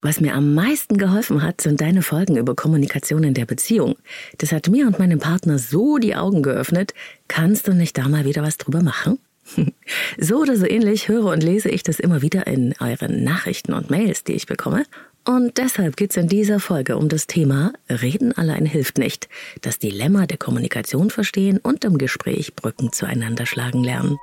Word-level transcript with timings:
Was 0.00 0.20
mir 0.20 0.34
am 0.34 0.54
meisten 0.54 0.96
geholfen 0.96 1.42
hat, 1.42 1.60
sind 1.60 1.80
deine 1.80 2.02
Folgen 2.02 2.36
über 2.36 2.54
Kommunikation 2.54 3.24
in 3.24 3.34
der 3.34 3.46
Beziehung. 3.46 3.96
Das 4.38 4.52
hat 4.52 4.68
mir 4.68 4.86
und 4.86 5.00
meinem 5.00 5.18
Partner 5.18 5.58
so 5.58 5.98
die 5.98 6.14
Augen 6.14 6.42
geöffnet. 6.42 6.94
Kannst 7.26 7.66
du 7.66 7.72
nicht 7.72 7.98
da 7.98 8.08
mal 8.08 8.24
wieder 8.24 8.42
was 8.44 8.58
drüber 8.58 8.80
machen? 8.80 9.18
so 10.18 10.36
oder 10.36 10.56
so 10.56 10.66
ähnlich 10.66 11.08
höre 11.08 11.26
und 11.26 11.42
lese 11.42 11.68
ich 11.68 11.82
das 11.82 11.98
immer 11.98 12.22
wieder 12.22 12.46
in 12.46 12.74
euren 12.78 13.24
Nachrichten 13.24 13.72
und 13.72 13.90
Mails, 13.90 14.22
die 14.22 14.34
ich 14.34 14.46
bekomme. 14.46 14.84
Und 15.24 15.58
deshalb 15.58 15.96
geht's 15.96 16.16
in 16.16 16.28
dieser 16.28 16.60
Folge 16.60 16.96
um 16.96 17.08
das 17.08 17.26
Thema 17.26 17.72
Reden 17.90 18.32
allein 18.32 18.66
hilft 18.66 18.98
nicht, 18.98 19.28
das 19.62 19.80
Dilemma 19.80 20.26
der 20.26 20.38
Kommunikation 20.38 21.10
verstehen 21.10 21.58
und 21.58 21.84
im 21.84 21.98
Gespräch 21.98 22.54
Brücken 22.54 22.92
zueinander 22.92 23.46
schlagen 23.46 23.82
lernen. 23.82 24.16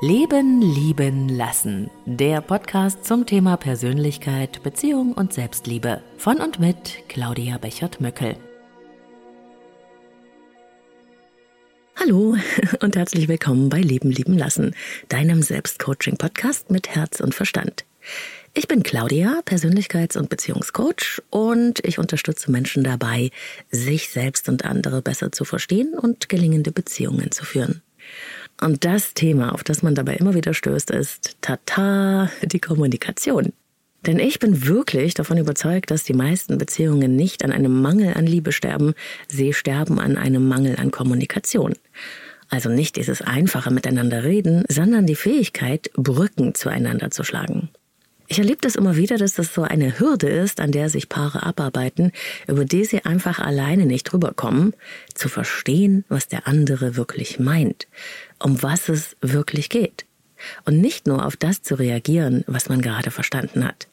Leben, 0.00 0.62
lieben, 0.62 1.28
lassen. 1.28 1.90
Der 2.06 2.40
Podcast 2.40 3.04
zum 3.04 3.26
Thema 3.26 3.56
Persönlichkeit, 3.56 4.62
Beziehung 4.62 5.12
und 5.12 5.32
Selbstliebe. 5.32 6.04
Von 6.18 6.36
und 6.36 6.60
mit 6.60 7.02
Claudia 7.08 7.58
Bechert-Möckel. 7.58 8.36
Hallo 11.96 12.36
und 12.80 12.94
herzlich 12.94 13.26
willkommen 13.26 13.70
bei 13.70 13.80
Leben, 13.80 14.12
lieben, 14.12 14.38
lassen, 14.38 14.76
deinem 15.08 15.42
Selbstcoaching-Podcast 15.42 16.70
mit 16.70 16.90
Herz 16.90 17.18
und 17.18 17.34
Verstand. 17.34 17.84
Ich 18.54 18.68
bin 18.68 18.84
Claudia, 18.84 19.40
Persönlichkeits- 19.44 20.16
und 20.16 20.28
Beziehungscoach 20.28 21.22
und 21.30 21.84
ich 21.84 21.98
unterstütze 21.98 22.52
Menschen 22.52 22.84
dabei, 22.84 23.32
sich 23.72 24.10
selbst 24.10 24.48
und 24.48 24.64
andere 24.64 25.02
besser 25.02 25.32
zu 25.32 25.44
verstehen 25.44 25.94
und 25.98 26.28
gelingende 26.28 26.70
Beziehungen 26.70 27.32
zu 27.32 27.44
führen. 27.44 27.82
Und 28.60 28.84
das 28.84 29.14
Thema, 29.14 29.52
auf 29.54 29.62
das 29.62 29.82
man 29.82 29.94
dabei 29.94 30.14
immer 30.16 30.34
wieder 30.34 30.52
stößt, 30.52 30.90
ist 30.90 31.36
Tata, 31.40 32.30
die 32.42 32.58
Kommunikation. 32.58 33.52
Denn 34.06 34.18
ich 34.18 34.38
bin 34.38 34.66
wirklich 34.66 35.14
davon 35.14 35.38
überzeugt, 35.38 35.90
dass 35.90 36.04
die 36.04 36.14
meisten 36.14 36.58
Beziehungen 36.58 37.16
nicht 37.16 37.44
an 37.44 37.52
einem 37.52 37.80
Mangel 37.80 38.14
an 38.14 38.26
Liebe 38.26 38.52
sterben, 38.52 38.94
sie 39.26 39.52
sterben 39.52 39.98
an 39.98 40.16
einem 40.16 40.46
Mangel 40.46 40.76
an 40.76 40.90
Kommunikation. 40.90 41.74
Also 42.48 42.70
nicht 42.70 42.96
dieses 42.96 43.22
einfache 43.22 43.70
Miteinander 43.70 44.24
reden, 44.24 44.64
sondern 44.68 45.06
die 45.06 45.16
Fähigkeit, 45.16 45.90
Brücken 45.94 46.54
zueinander 46.54 47.10
zu 47.10 47.24
schlagen. 47.24 47.68
Ich 48.30 48.38
erlebe 48.38 48.60
das 48.60 48.76
immer 48.76 48.96
wieder, 48.96 49.16
dass 49.16 49.34
das 49.34 49.54
so 49.54 49.62
eine 49.62 49.98
Hürde 49.98 50.28
ist, 50.28 50.60
an 50.60 50.70
der 50.70 50.90
sich 50.90 51.08
Paare 51.08 51.44
abarbeiten, 51.44 52.12
über 52.46 52.66
die 52.66 52.84
sie 52.84 53.04
einfach 53.06 53.38
alleine 53.38 53.86
nicht 53.86 54.12
rüberkommen, 54.12 54.74
zu 55.14 55.30
verstehen, 55.30 56.04
was 56.10 56.28
der 56.28 56.46
andere 56.46 56.96
wirklich 56.96 57.38
meint, 57.38 57.88
um 58.42 58.62
was 58.62 58.88
es 58.88 59.16
wirklich 59.20 59.68
geht. 59.68 60.04
Und 60.64 60.80
nicht 60.80 61.06
nur 61.06 61.26
auf 61.26 61.36
das 61.36 61.62
zu 61.62 61.74
reagieren, 61.74 62.44
was 62.46 62.68
man 62.68 62.80
gerade 62.80 63.10
verstanden 63.10 63.64
hat. 63.64 63.88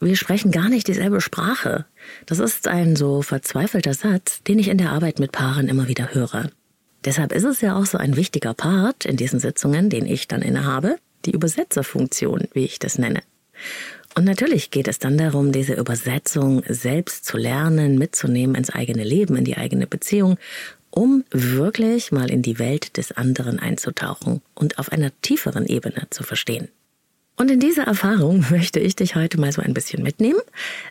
Wir 0.00 0.16
sprechen 0.16 0.50
gar 0.50 0.68
nicht 0.68 0.88
dieselbe 0.88 1.20
Sprache. 1.20 1.86
Das 2.26 2.38
ist 2.38 2.68
ein 2.68 2.96
so 2.96 3.22
verzweifelter 3.22 3.94
Satz, 3.94 4.42
den 4.42 4.58
ich 4.58 4.68
in 4.68 4.78
der 4.78 4.92
Arbeit 4.92 5.18
mit 5.18 5.32
Paaren 5.32 5.68
immer 5.68 5.88
wieder 5.88 6.14
höre. 6.14 6.50
Deshalb 7.04 7.32
ist 7.32 7.44
es 7.44 7.60
ja 7.60 7.76
auch 7.76 7.86
so 7.86 7.98
ein 7.98 8.16
wichtiger 8.16 8.52
Part 8.52 9.04
in 9.04 9.16
diesen 9.16 9.38
Sitzungen, 9.38 9.88
den 9.88 10.06
ich 10.06 10.28
dann 10.28 10.42
innehabe, 10.42 10.96
die 11.24 11.30
Übersetzerfunktion, 11.30 12.48
wie 12.52 12.64
ich 12.64 12.78
das 12.78 12.98
nenne. 12.98 13.22
Und 14.14 14.24
natürlich 14.24 14.70
geht 14.70 14.88
es 14.88 14.98
dann 14.98 15.18
darum, 15.18 15.52
diese 15.52 15.74
Übersetzung 15.74 16.62
selbst 16.66 17.24
zu 17.24 17.36
lernen, 17.36 17.98
mitzunehmen 17.98 18.56
ins 18.56 18.70
eigene 18.70 19.04
Leben, 19.04 19.36
in 19.36 19.44
die 19.44 19.56
eigene 19.56 19.86
Beziehung, 19.86 20.38
um 20.96 21.24
wirklich 21.30 22.10
mal 22.10 22.30
in 22.30 22.40
die 22.40 22.58
Welt 22.58 22.96
des 22.96 23.12
anderen 23.12 23.58
einzutauchen 23.58 24.40
und 24.54 24.78
auf 24.78 24.90
einer 24.90 25.10
tieferen 25.20 25.66
Ebene 25.66 26.06
zu 26.08 26.22
verstehen. 26.22 26.68
Und 27.36 27.50
in 27.50 27.60
dieser 27.60 27.82
Erfahrung 27.82 28.46
möchte 28.50 28.80
ich 28.80 28.96
dich 28.96 29.14
heute 29.14 29.38
mal 29.38 29.52
so 29.52 29.60
ein 29.60 29.74
bisschen 29.74 30.02
mitnehmen. 30.02 30.40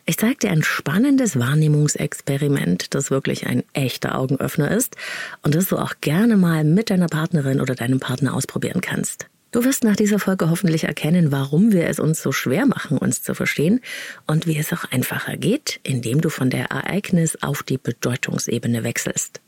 Ich 0.06 0.18
zeige 0.18 0.38
dir 0.38 0.52
ein 0.52 0.62
spannendes 0.62 1.40
Wahrnehmungsexperiment, 1.40 2.94
das 2.94 3.10
wirklich 3.10 3.48
ein 3.48 3.64
echter 3.74 4.16
Augenöffner 4.16 4.70
ist 4.70 4.96
und 5.42 5.56
das 5.56 5.70
du 5.70 5.78
auch 5.78 5.96
gerne 6.02 6.38
mal 6.38 6.64
mit 6.64 6.92
deiner 6.92 7.08
Partnerin 7.08 7.60
oder 7.60 7.74
deinem 7.74 8.00
Partner 8.00 8.36
ausprobieren 8.36 8.82
kannst. 8.82 9.26
Du 9.56 9.64
wirst 9.64 9.86
nach 9.86 9.96
dieser 9.96 10.20
Folge 10.20 10.50
hoffentlich 10.50 10.84
erkennen, 10.84 11.32
warum 11.32 11.72
wir 11.72 11.88
es 11.88 11.98
uns 11.98 12.22
so 12.22 12.34
schwer 12.34 12.66
machen, 12.66 12.98
uns 12.98 13.24
zu 13.24 13.34
verstehen 13.34 13.80
und 14.28 14.48
wie 14.48 14.58
es 14.58 14.74
auch 14.74 14.84
einfacher 14.92 15.38
geht, 15.38 15.80
indem 15.84 16.20
du 16.20 16.28
von 16.28 16.50
der 16.50 16.66
Ereignis 16.72 17.38
auf 17.42 17.64
die 17.64 17.78
Bedeutungsebene 17.78 18.84
wechselst. 18.84 19.40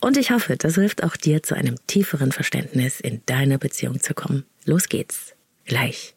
Und 0.00 0.16
ich 0.16 0.30
hoffe, 0.30 0.56
das 0.56 0.76
hilft 0.76 1.04
auch 1.04 1.18
dir 1.18 1.42
zu 1.42 1.54
einem 1.54 1.74
tieferen 1.86 2.32
Verständnis 2.32 2.98
in 2.98 3.20
deiner 3.26 3.58
Beziehung 3.58 4.00
zu 4.00 4.14
kommen. 4.14 4.46
Los 4.64 4.88
geht's. 4.88 5.34
Gleich. 5.66 6.14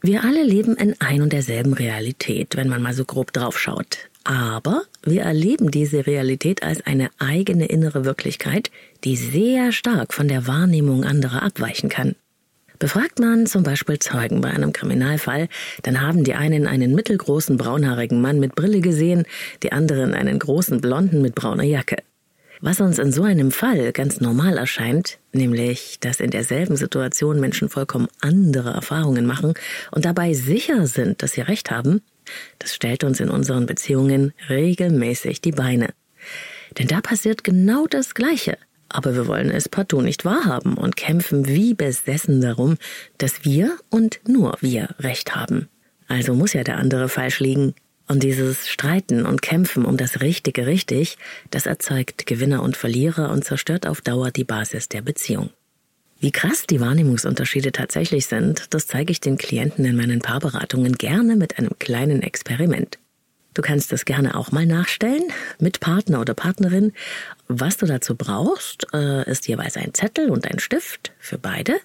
Wir 0.00 0.22
alle 0.22 0.44
leben 0.44 0.76
in 0.76 0.94
ein 1.00 1.22
und 1.22 1.32
derselben 1.32 1.72
Realität, 1.72 2.54
wenn 2.56 2.68
man 2.68 2.80
mal 2.80 2.94
so 2.94 3.04
grob 3.04 3.32
draufschaut. 3.32 4.08
Aber 4.22 4.84
wir 5.02 5.22
erleben 5.22 5.72
diese 5.72 6.06
Realität 6.06 6.62
als 6.62 6.86
eine 6.86 7.10
eigene 7.18 7.66
innere 7.66 8.04
Wirklichkeit, 8.04 8.70
die 9.02 9.16
sehr 9.16 9.72
stark 9.72 10.14
von 10.14 10.28
der 10.28 10.46
Wahrnehmung 10.46 11.02
anderer 11.02 11.42
abweichen 11.42 11.88
kann. 11.88 12.14
Befragt 12.78 13.18
man 13.18 13.46
zum 13.46 13.62
Beispiel 13.62 13.98
Zeugen 13.98 14.40
bei 14.40 14.50
einem 14.50 14.72
Kriminalfall, 14.72 15.48
dann 15.82 16.00
haben 16.00 16.24
die 16.24 16.34
einen 16.34 16.66
einen 16.66 16.94
mittelgroßen 16.94 17.56
braunhaarigen 17.56 18.20
Mann 18.20 18.38
mit 18.38 18.54
Brille 18.54 18.80
gesehen, 18.80 19.24
die 19.62 19.72
anderen 19.72 20.14
einen 20.14 20.38
großen 20.38 20.80
Blonden 20.80 21.22
mit 21.22 21.34
brauner 21.34 21.64
Jacke. 21.64 21.96
Was 22.60 22.80
uns 22.80 22.98
in 22.98 23.12
so 23.12 23.22
einem 23.22 23.50
Fall 23.50 23.92
ganz 23.92 24.20
normal 24.20 24.56
erscheint, 24.56 25.18
nämlich, 25.32 25.98
dass 26.00 26.20
in 26.20 26.30
derselben 26.30 26.76
Situation 26.76 27.38
Menschen 27.38 27.68
vollkommen 27.68 28.08
andere 28.20 28.70
Erfahrungen 28.70 29.26
machen 29.26 29.54
und 29.90 30.04
dabei 30.04 30.32
sicher 30.32 30.86
sind, 30.86 31.22
dass 31.22 31.32
sie 31.32 31.42
recht 31.42 31.70
haben, 31.70 32.02
das 32.58 32.74
stellt 32.74 33.04
uns 33.04 33.20
in 33.20 33.28
unseren 33.28 33.66
Beziehungen 33.66 34.32
regelmäßig 34.48 35.40
die 35.40 35.52
Beine. 35.52 35.90
Denn 36.78 36.88
da 36.88 37.00
passiert 37.00 37.44
genau 37.44 37.86
das 37.86 38.14
Gleiche. 38.14 38.56
Aber 38.96 39.14
wir 39.14 39.26
wollen 39.26 39.50
es 39.50 39.68
partout 39.68 40.00
nicht 40.00 40.24
wahrhaben 40.24 40.78
und 40.78 40.96
kämpfen 40.96 41.46
wie 41.46 41.74
besessen 41.74 42.40
darum, 42.40 42.78
dass 43.18 43.44
wir 43.44 43.76
und 43.90 44.20
nur 44.26 44.56
wir 44.62 44.94
Recht 44.98 45.36
haben. 45.36 45.68
Also 46.08 46.34
muss 46.34 46.54
ja 46.54 46.64
der 46.64 46.78
andere 46.78 47.10
falsch 47.10 47.40
liegen. 47.40 47.74
Und 48.08 48.22
dieses 48.22 48.70
Streiten 48.70 49.26
und 49.26 49.42
Kämpfen 49.42 49.84
um 49.84 49.98
das 49.98 50.22
Richtige 50.22 50.66
richtig, 50.66 51.18
das 51.50 51.66
erzeugt 51.66 52.24
Gewinner 52.24 52.62
und 52.62 52.74
Verlierer 52.74 53.30
und 53.32 53.44
zerstört 53.44 53.86
auf 53.86 54.00
Dauer 54.00 54.30
die 54.30 54.44
Basis 54.44 54.88
der 54.88 55.02
Beziehung. 55.02 55.50
Wie 56.18 56.32
krass 56.32 56.64
die 56.66 56.80
Wahrnehmungsunterschiede 56.80 57.72
tatsächlich 57.72 58.24
sind, 58.24 58.72
das 58.72 58.86
zeige 58.86 59.12
ich 59.12 59.20
den 59.20 59.36
Klienten 59.36 59.84
in 59.84 59.96
meinen 59.96 60.20
Paarberatungen 60.20 60.94
gerne 60.94 61.36
mit 61.36 61.58
einem 61.58 61.78
kleinen 61.78 62.22
Experiment. 62.22 62.98
Du 63.56 63.62
kannst 63.62 63.90
das 63.90 64.04
gerne 64.04 64.36
auch 64.36 64.52
mal 64.52 64.66
nachstellen 64.66 65.32
mit 65.58 65.80
Partner 65.80 66.20
oder 66.20 66.34
Partnerin. 66.34 66.92
Was 67.48 67.78
du 67.78 67.86
dazu 67.86 68.14
brauchst, 68.14 68.86
äh, 68.92 69.26
ist 69.30 69.48
jeweils 69.48 69.78
ein 69.78 69.94
Zettel 69.94 70.28
und 70.28 70.46
ein 70.46 70.58
Stift 70.58 71.12
für 71.18 71.38
beide, 71.38 71.76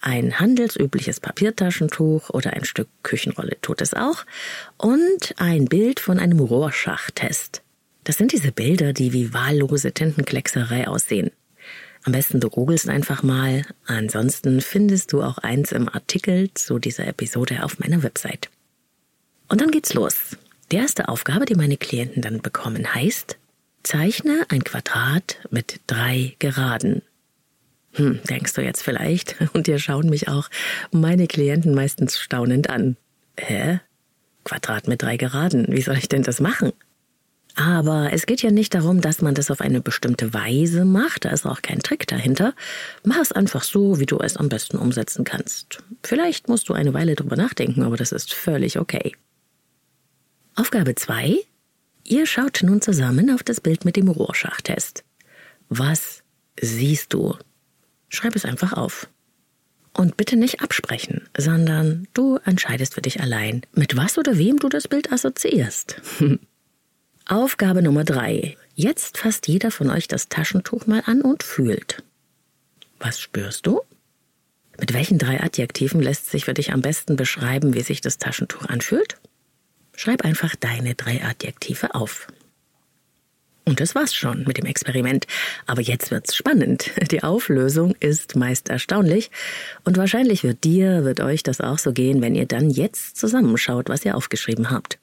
ein 0.00 0.38
handelsübliches 0.38 1.18
Papiertaschentuch 1.18 2.30
oder 2.30 2.52
ein 2.52 2.64
Stück 2.64 2.86
Küchenrolle 3.02 3.56
tut 3.60 3.80
es 3.80 3.94
auch 3.94 4.24
und 4.76 5.34
ein 5.38 5.64
Bild 5.64 5.98
von 5.98 6.20
einem 6.20 6.38
Rohrschachtest. 6.38 7.62
Das 8.04 8.16
sind 8.16 8.30
diese 8.30 8.52
Bilder, 8.52 8.92
die 8.92 9.12
wie 9.12 9.34
wahllose 9.34 9.90
Tintenkleckserei 9.90 10.86
aussehen. 10.86 11.32
Am 12.04 12.12
besten 12.12 12.38
du 12.38 12.48
googelst 12.48 12.88
einfach 12.88 13.24
mal, 13.24 13.64
ansonsten 13.86 14.60
findest 14.60 15.12
du 15.12 15.24
auch 15.24 15.38
eins 15.38 15.72
im 15.72 15.88
Artikel 15.88 16.54
zu 16.54 16.78
dieser 16.78 17.08
Episode 17.08 17.64
auf 17.64 17.80
meiner 17.80 18.04
Website. 18.04 18.50
Und 19.48 19.60
dann 19.60 19.72
geht's 19.72 19.94
los. 19.94 20.36
Die 20.70 20.76
erste 20.76 21.08
Aufgabe, 21.08 21.46
die 21.46 21.54
meine 21.54 21.78
Klienten 21.78 22.20
dann 22.20 22.42
bekommen, 22.42 22.94
heißt, 22.94 23.38
zeichne 23.82 24.44
ein 24.50 24.64
Quadrat 24.64 25.38
mit 25.50 25.80
drei 25.86 26.36
Geraden. 26.38 27.00
Hm, 27.92 28.20
denkst 28.28 28.52
du 28.52 28.60
jetzt 28.60 28.82
vielleicht? 28.82 29.36
Und 29.54 29.66
dir 29.66 29.78
schauen 29.78 30.10
mich 30.10 30.28
auch 30.28 30.50
meine 30.92 31.26
Klienten 31.26 31.74
meistens 31.74 32.18
staunend 32.18 32.68
an. 32.68 32.96
Hä? 33.38 33.80
Quadrat 34.44 34.88
mit 34.88 35.02
drei 35.02 35.16
Geraden. 35.16 35.66
Wie 35.68 35.80
soll 35.80 35.96
ich 35.96 36.08
denn 36.08 36.22
das 36.22 36.38
machen? 36.38 36.72
Aber 37.54 38.10
es 38.12 38.26
geht 38.26 38.42
ja 38.42 38.50
nicht 38.50 38.74
darum, 38.74 39.00
dass 39.00 39.22
man 39.22 39.34
das 39.34 39.50
auf 39.50 39.62
eine 39.62 39.80
bestimmte 39.80 40.32
Weise 40.32 40.84
macht, 40.84 41.24
da 41.24 41.30
ist 41.30 41.44
auch 41.44 41.60
kein 41.60 41.80
Trick 41.80 42.06
dahinter. 42.06 42.54
Mach 43.04 43.18
es 43.18 43.32
einfach 43.32 43.64
so, 43.64 43.98
wie 43.98 44.06
du 44.06 44.18
es 44.20 44.36
am 44.36 44.48
besten 44.48 44.76
umsetzen 44.76 45.24
kannst. 45.24 45.82
Vielleicht 46.04 46.48
musst 46.48 46.68
du 46.68 46.74
eine 46.74 46.94
Weile 46.94 47.16
drüber 47.16 47.34
nachdenken, 47.36 47.82
aber 47.82 47.96
das 47.96 48.12
ist 48.12 48.32
völlig 48.32 48.78
okay. 48.78 49.12
Aufgabe 50.58 50.96
2. 50.96 51.38
Ihr 52.02 52.26
schaut 52.26 52.64
nun 52.64 52.80
zusammen 52.80 53.30
auf 53.30 53.44
das 53.44 53.60
Bild 53.60 53.84
mit 53.84 53.94
dem 53.94 54.08
Rohrschachtest. 54.08 55.04
Was 55.68 56.24
siehst 56.60 57.14
du? 57.14 57.36
Schreib 58.08 58.34
es 58.34 58.44
einfach 58.44 58.72
auf. 58.72 59.08
Und 59.92 60.16
bitte 60.16 60.34
nicht 60.34 60.60
absprechen, 60.60 61.28
sondern 61.36 62.08
du 62.12 62.38
entscheidest 62.44 62.94
für 62.94 63.02
dich 63.02 63.20
allein, 63.20 63.62
mit 63.72 63.96
was 63.96 64.18
oder 64.18 64.36
wem 64.36 64.58
du 64.58 64.68
das 64.68 64.88
Bild 64.88 65.12
assoziierst. 65.12 66.02
Aufgabe 67.26 67.80
Nummer 67.80 68.02
3. 68.02 68.56
Jetzt 68.74 69.18
fasst 69.18 69.46
jeder 69.46 69.70
von 69.70 69.90
euch 69.90 70.08
das 70.08 70.28
Taschentuch 70.28 70.88
mal 70.88 71.04
an 71.06 71.22
und 71.22 71.44
fühlt. 71.44 72.02
Was 72.98 73.20
spürst 73.20 73.64
du? 73.64 73.82
Mit 74.76 74.92
welchen 74.92 75.18
drei 75.18 75.40
Adjektiven 75.40 76.02
lässt 76.02 76.30
sich 76.30 76.46
für 76.46 76.54
dich 76.54 76.72
am 76.72 76.82
besten 76.82 77.14
beschreiben, 77.14 77.74
wie 77.74 77.82
sich 77.82 78.00
das 78.00 78.18
Taschentuch 78.18 78.66
anfühlt? 78.66 79.18
Schreib 79.98 80.24
einfach 80.24 80.54
deine 80.54 80.94
drei 80.94 81.24
Adjektive 81.24 81.96
auf. 81.96 82.28
Und 83.64 83.80
das 83.80 83.96
war's 83.96 84.14
schon 84.14 84.44
mit 84.46 84.56
dem 84.56 84.64
Experiment. 84.64 85.26
Aber 85.66 85.82
jetzt 85.82 86.12
wird's 86.12 86.36
spannend. 86.36 86.92
Die 87.10 87.24
Auflösung 87.24 87.96
ist 87.98 88.36
meist 88.36 88.68
erstaunlich. 88.68 89.32
Und 89.82 89.96
wahrscheinlich 89.96 90.44
wird 90.44 90.62
dir, 90.62 91.04
wird 91.04 91.18
euch 91.18 91.42
das 91.42 91.60
auch 91.60 91.78
so 91.78 91.92
gehen, 91.92 92.22
wenn 92.22 92.36
ihr 92.36 92.46
dann 92.46 92.70
jetzt 92.70 93.16
zusammenschaut, 93.16 93.88
was 93.88 94.04
ihr 94.04 94.16
aufgeschrieben 94.16 94.70
habt. 94.70 95.00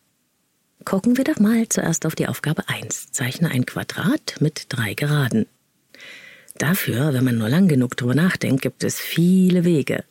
Gucken 0.86 1.18
wir 1.18 1.26
doch 1.26 1.40
mal 1.40 1.68
zuerst 1.68 2.06
auf 2.06 2.16
die 2.16 2.30
Aufgabe 2.30 2.64
1. 2.70 3.12
Zeichne 3.12 3.52
ein 3.52 3.66
Quadrat 3.66 4.36
mit 4.40 4.68
drei 4.70 4.94
Geraden. 4.94 5.46
Dafür, 6.58 7.14
wenn 7.14 7.26
man 7.26 7.38
nur 7.38 7.50
lang 7.50 7.68
genug 7.68 7.98
drüber 7.98 8.16
nachdenkt, 8.16 8.62
gibt 8.62 8.86
es 8.86 8.98
viele 8.98 9.66
Wege. 9.66 10.06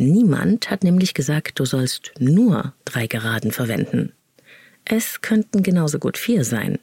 Niemand 0.00 0.70
hat 0.70 0.82
nämlich 0.82 1.12
gesagt, 1.12 1.60
du 1.60 1.66
sollst 1.66 2.12
nur 2.18 2.72
drei 2.86 3.06
Geraden 3.06 3.52
verwenden. 3.52 4.12
Es 4.86 5.20
könnten 5.20 5.62
genauso 5.62 5.98
gut 5.98 6.16
vier 6.16 6.42
sein. 6.42 6.78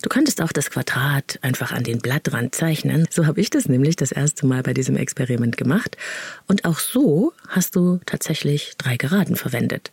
Du 0.00 0.08
könntest 0.08 0.40
auch 0.40 0.52
das 0.52 0.70
Quadrat 0.70 1.38
einfach 1.42 1.70
an 1.70 1.84
den 1.84 1.98
Blattrand 1.98 2.54
zeichnen. 2.54 3.06
So 3.10 3.26
habe 3.26 3.42
ich 3.42 3.50
das 3.50 3.68
nämlich 3.68 3.96
das 3.96 4.10
erste 4.10 4.46
Mal 4.46 4.62
bei 4.62 4.72
diesem 4.72 4.96
Experiment 4.96 5.58
gemacht. 5.58 5.98
Und 6.46 6.64
auch 6.64 6.78
so 6.78 7.34
hast 7.48 7.76
du 7.76 8.00
tatsächlich 8.06 8.72
drei 8.78 8.96
Geraden 8.96 9.36
verwendet. 9.36 9.92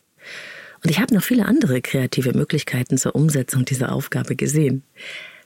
Und 0.81 0.90
ich 0.90 1.02
habe 1.02 1.13
noch 1.13 1.24
viele 1.24 1.45
andere 1.45 1.81
kreative 1.81 2.31
Möglichkeiten 2.31 2.98
zur 2.98 3.13
Umsetzung 3.13 3.66
dieser 3.66 3.92
Aufgabe 3.92 4.38
gesehen. 4.38 4.84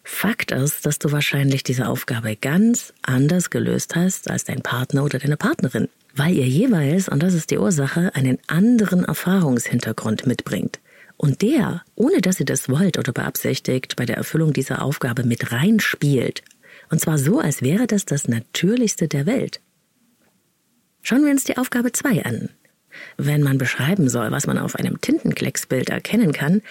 Fakt 0.03 0.51
ist, 0.51 0.85
dass 0.85 0.99
du 0.99 1.11
wahrscheinlich 1.11 1.63
diese 1.63 1.87
Aufgabe 1.87 2.35
ganz 2.35 2.93
anders 3.01 3.49
gelöst 3.49 3.95
hast 3.95 4.29
als 4.29 4.43
dein 4.43 4.61
Partner 4.61 5.03
oder 5.03 5.17
deine 5.17 5.37
Partnerin 5.37 5.89
weil 6.15 6.35
ihr 6.35 6.47
jeweils, 6.47 7.09
und 7.09 7.23
das 7.23 7.33
ist 7.33 7.51
die 7.51 7.57
Ursache, 7.57 8.13
einen 8.15 8.37
anderen 8.47 9.03
Erfahrungshintergrund 9.03 10.27
mitbringt. 10.27 10.79
Und 11.17 11.41
der, 11.41 11.83
ohne 11.95 12.21
dass 12.21 12.39
ihr 12.39 12.45
das 12.45 12.69
wollt 12.69 12.97
oder 12.97 13.13
beabsichtigt, 13.13 13.95
bei 13.95 14.05
der 14.05 14.17
Erfüllung 14.17 14.53
dieser 14.53 14.81
Aufgabe 14.81 15.23
mit 15.23 15.51
reinspielt. 15.51 16.43
Und 16.89 16.99
zwar 16.99 17.17
so, 17.17 17.39
als 17.39 17.61
wäre 17.61 17.87
das 17.87 18.05
das 18.05 18.27
Natürlichste 18.27 19.07
der 19.07 19.25
Welt. 19.25 19.59
Schauen 21.01 21.23
wir 21.23 21.31
uns 21.31 21.43
die 21.43 21.57
Aufgabe 21.57 21.91
2 21.91 22.25
an. 22.25 22.49
Wenn 23.17 23.41
man 23.41 23.57
beschreiben 23.57 24.09
soll, 24.09 24.31
was 24.31 24.47
man 24.47 24.57
auf 24.57 24.75
einem 24.75 25.01
Tintenklecksbild 25.01 25.89
erkennen 25.89 26.31
kann, 26.31 26.61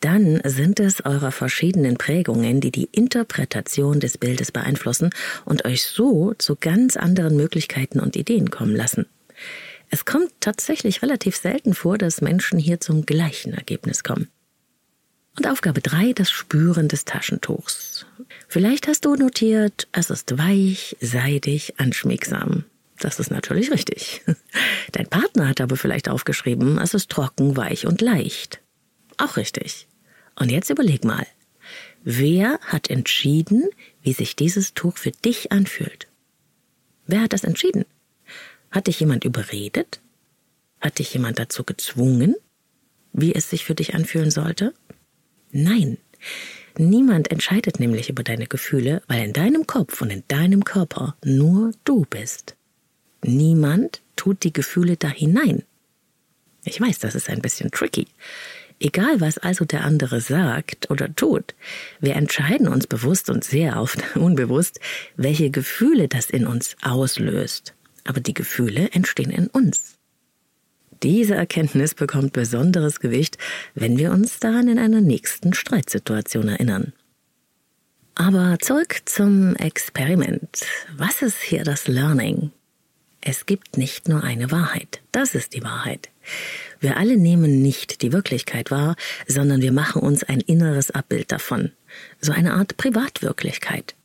dann 0.00 0.40
sind 0.44 0.80
es 0.80 1.04
eure 1.04 1.32
verschiedenen 1.32 1.96
Prägungen, 1.96 2.60
die 2.60 2.70
die 2.70 2.88
Interpretation 2.92 4.00
des 4.00 4.18
Bildes 4.18 4.52
beeinflussen 4.52 5.10
und 5.44 5.64
euch 5.64 5.84
so 5.84 6.34
zu 6.34 6.56
ganz 6.56 6.96
anderen 6.96 7.36
Möglichkeiten 7.36 8.00
und 8.00 8.16
Ideen 8.16 8.50
kommen 8.50 8.74
lassen. 8.74 9.06
Es 9.90 10.04
kommt 10.04 10.32
tatsächlich 10.40 11.02
relativ 11.02 11.36
selten 11.36 11.74
vor, 11.74 11.96
dass 11.98 12.20
Menschen 12.20 12.58
hier 12.58 12.80
zum 12.80 13.06
gleichen 13.06 13.54
Ergebnis 13.54 14.02
kommen. 14.02 14.28
Und 15.36 15.46
Aufgabe 15.46 15.80
3, 15.80 16.12
das 16.12 16.30
Spüren 16.30 16.88
des 16.88 17.04
Taschentuchs. 17.04 18.06
Vielleicht 18.48 18.88
hast 18.88 19.04
du 19.04 19.14
notiert, 19.16 19.86
es 19.92 20.10
ist 20.10 20.38
weich, 20.38 20.96
seidig, 21.00 21.74
anschmiegsam. 21.78 22.64
Das 22.98 23.20
ist 23.20 23.30
natürlich 23.30 23.70
richtig. 23.70 24.22
Dein 24.92 25.06
Partner 25.06 25.48
hat 25.48 25.60
aber 25.60 25.76
vielleicht 25.76 26.08
aufgeschrieben, 26.08 26.78
es 26.78 26.94
ist 26.94 27.10
trocken, 27.10 27.56
weich 27.56 27.86
und 27.86 28.00
leicht. 28.00 28.60
Auch 29.16 29.36
richtig. 29.36 29.86
Und 30.38 30.50
jetzt 30.50 30.70
überleg 30.70 31.04
mal, 31.04 31.26
wer 32.02 32.58
hat 32.60 32.90
entschieden, 32.90 33.68
wie 34.02 34.12
sich 34.12 34.36
dieses 34.36 34.74
Tuch 34.74 34.98
für 34.98 35.10
dich 35.10 35.52
anfühlt? 35.52 36.08
Wer 37.06 37.22
hat 37.22 37.32
das 37.32 37.44
entschieden? 37.44 37.84
Hat 38.70 38.88
dich 38.88 39.00
jemand 39.00 39.24
überredet? 39.24 40.00
Hat 40.80 40.98
dich 40.98 41.14
jemand 41.14 41.38
dazu 41.38 41.64
gezwungen, 41.64 42.34
wie 43.12 43.34
es 43.34 43.48
sich 43.48 43.64
für 43.64 43.74
dich 43.74 43.94
anfühlen 43.94 44.30
sollte? 44.30 44.74
Nein. 45.50 45.98
Niemand 46.76 47.30
entscheidet 47.30 47.80
nämlich 47.80 48.10
über 48.10 48.22
deine 48.22 48.46
Gefühle, 48.46 49.02
weil 49.06 49.24
in 49.24 49.32
deinem 49.32 49.66
Kopf 49.66 50.02
und 50.02 50.10
in 50.10 50.24
deinem 50.28 50.64
Körper 50.64 51.16
nur 51.24 51.72
du 51.84 52.04
bist. 52.04 52.56
Niemand 53.22 54.02
tut 54.14 54.44
die 54.44 54.52
Gefühle 54.52 54.96
da 54.96 55.08
hinein. 55.08 55.62
Ich 56.64 56.80
weiß, 56.80 56.98
das 56.98 57.14
ist 57.14 57.30
ein 57.30 57.40
bisschen 57.40 57.70
tricky. 57.70 58.06
Egal, 58.78 59.20
was 59.20 59.38
also 59.38 59.64
der 59.64 59.84
andere 59.84 60.20
sagt 60.20 60.90
oder 60.90 61.14
tut, 61.14 61.54
wir 62.00 62.14
entscheiden 62.14 62.68
uns 62.68 62.86
bewusst 62.86 63.30
und 63.30 63.42
sehr 63.42 63.80
oft 63.80 64.16
unbewusst, 64.16 64.80
welche 65.16 65.50
Gefühle 65.50 66.08
das 66.08 66.28
in 66.28 66.46
uns 66.46 66.76
auslöst. 66.82 67.74
Aber 68.04 68.20
die 68.20 68.34
Gefühle 68.34 68.90
entstehen 68.92 69.30
in 69.30 69.46
uns. 69.48 69.94
Diese 71.02 71.34
Erkenntnis 71.34 71.94
bekommt 71.94 72.32
besonderes 72.32 73.00
Gewicht, 73.00 73.38
wenn 73.74 73.98
wir 73.98 74.12
uns 74.12 74.38
daran 74.38 74.68
in 74.68 74.78
einer 74.78 75.00
nächsten 75.00 75.52
Streitsituation 75.52 76.48
erinnern. 76.48 76.92
Aber 78.14 78.58
zurück 78.60 79.02
zum 79.04 79.56
Experiment. 79.56 80.64
Was 80.96 81.20
ist 81.20 81.42
hier 81.42 81.64
das 81.64 81.86
Learning? 81.86 82.50
Es 83.28 83.44
gibt 83.44 83.76
nicht 83.76 84.06
nur 84.06 84.22
eine 84.22 84.52
Wahrheit. 84.52 85.00
Das 85.10 85.34
ist 85.34 85.54
die 85.54 85.64
Wahrheit. 85.64 86.10
Wir 86.78 86.96
alle 86.96 87.16
nehmen 87.16 87.60
nicht 87.60 88.02
die 88.02 88.12
Wirklichkeit 88.12 88.70
wahr, 88.70 88.94
sondern 89.26 89.62
wir 89.62 89.72
machen 89.72 90.00
uns 90.00 90.22
ein 90.22 90.40
inneres 90.40 90.92
Abbild 90.92 91.32
davon. 91.32 91.72
So 92.20 92.30
eine 92.30 92.54
Art 92.54 92.76
Privatwirklichkeit. 92.76 93.96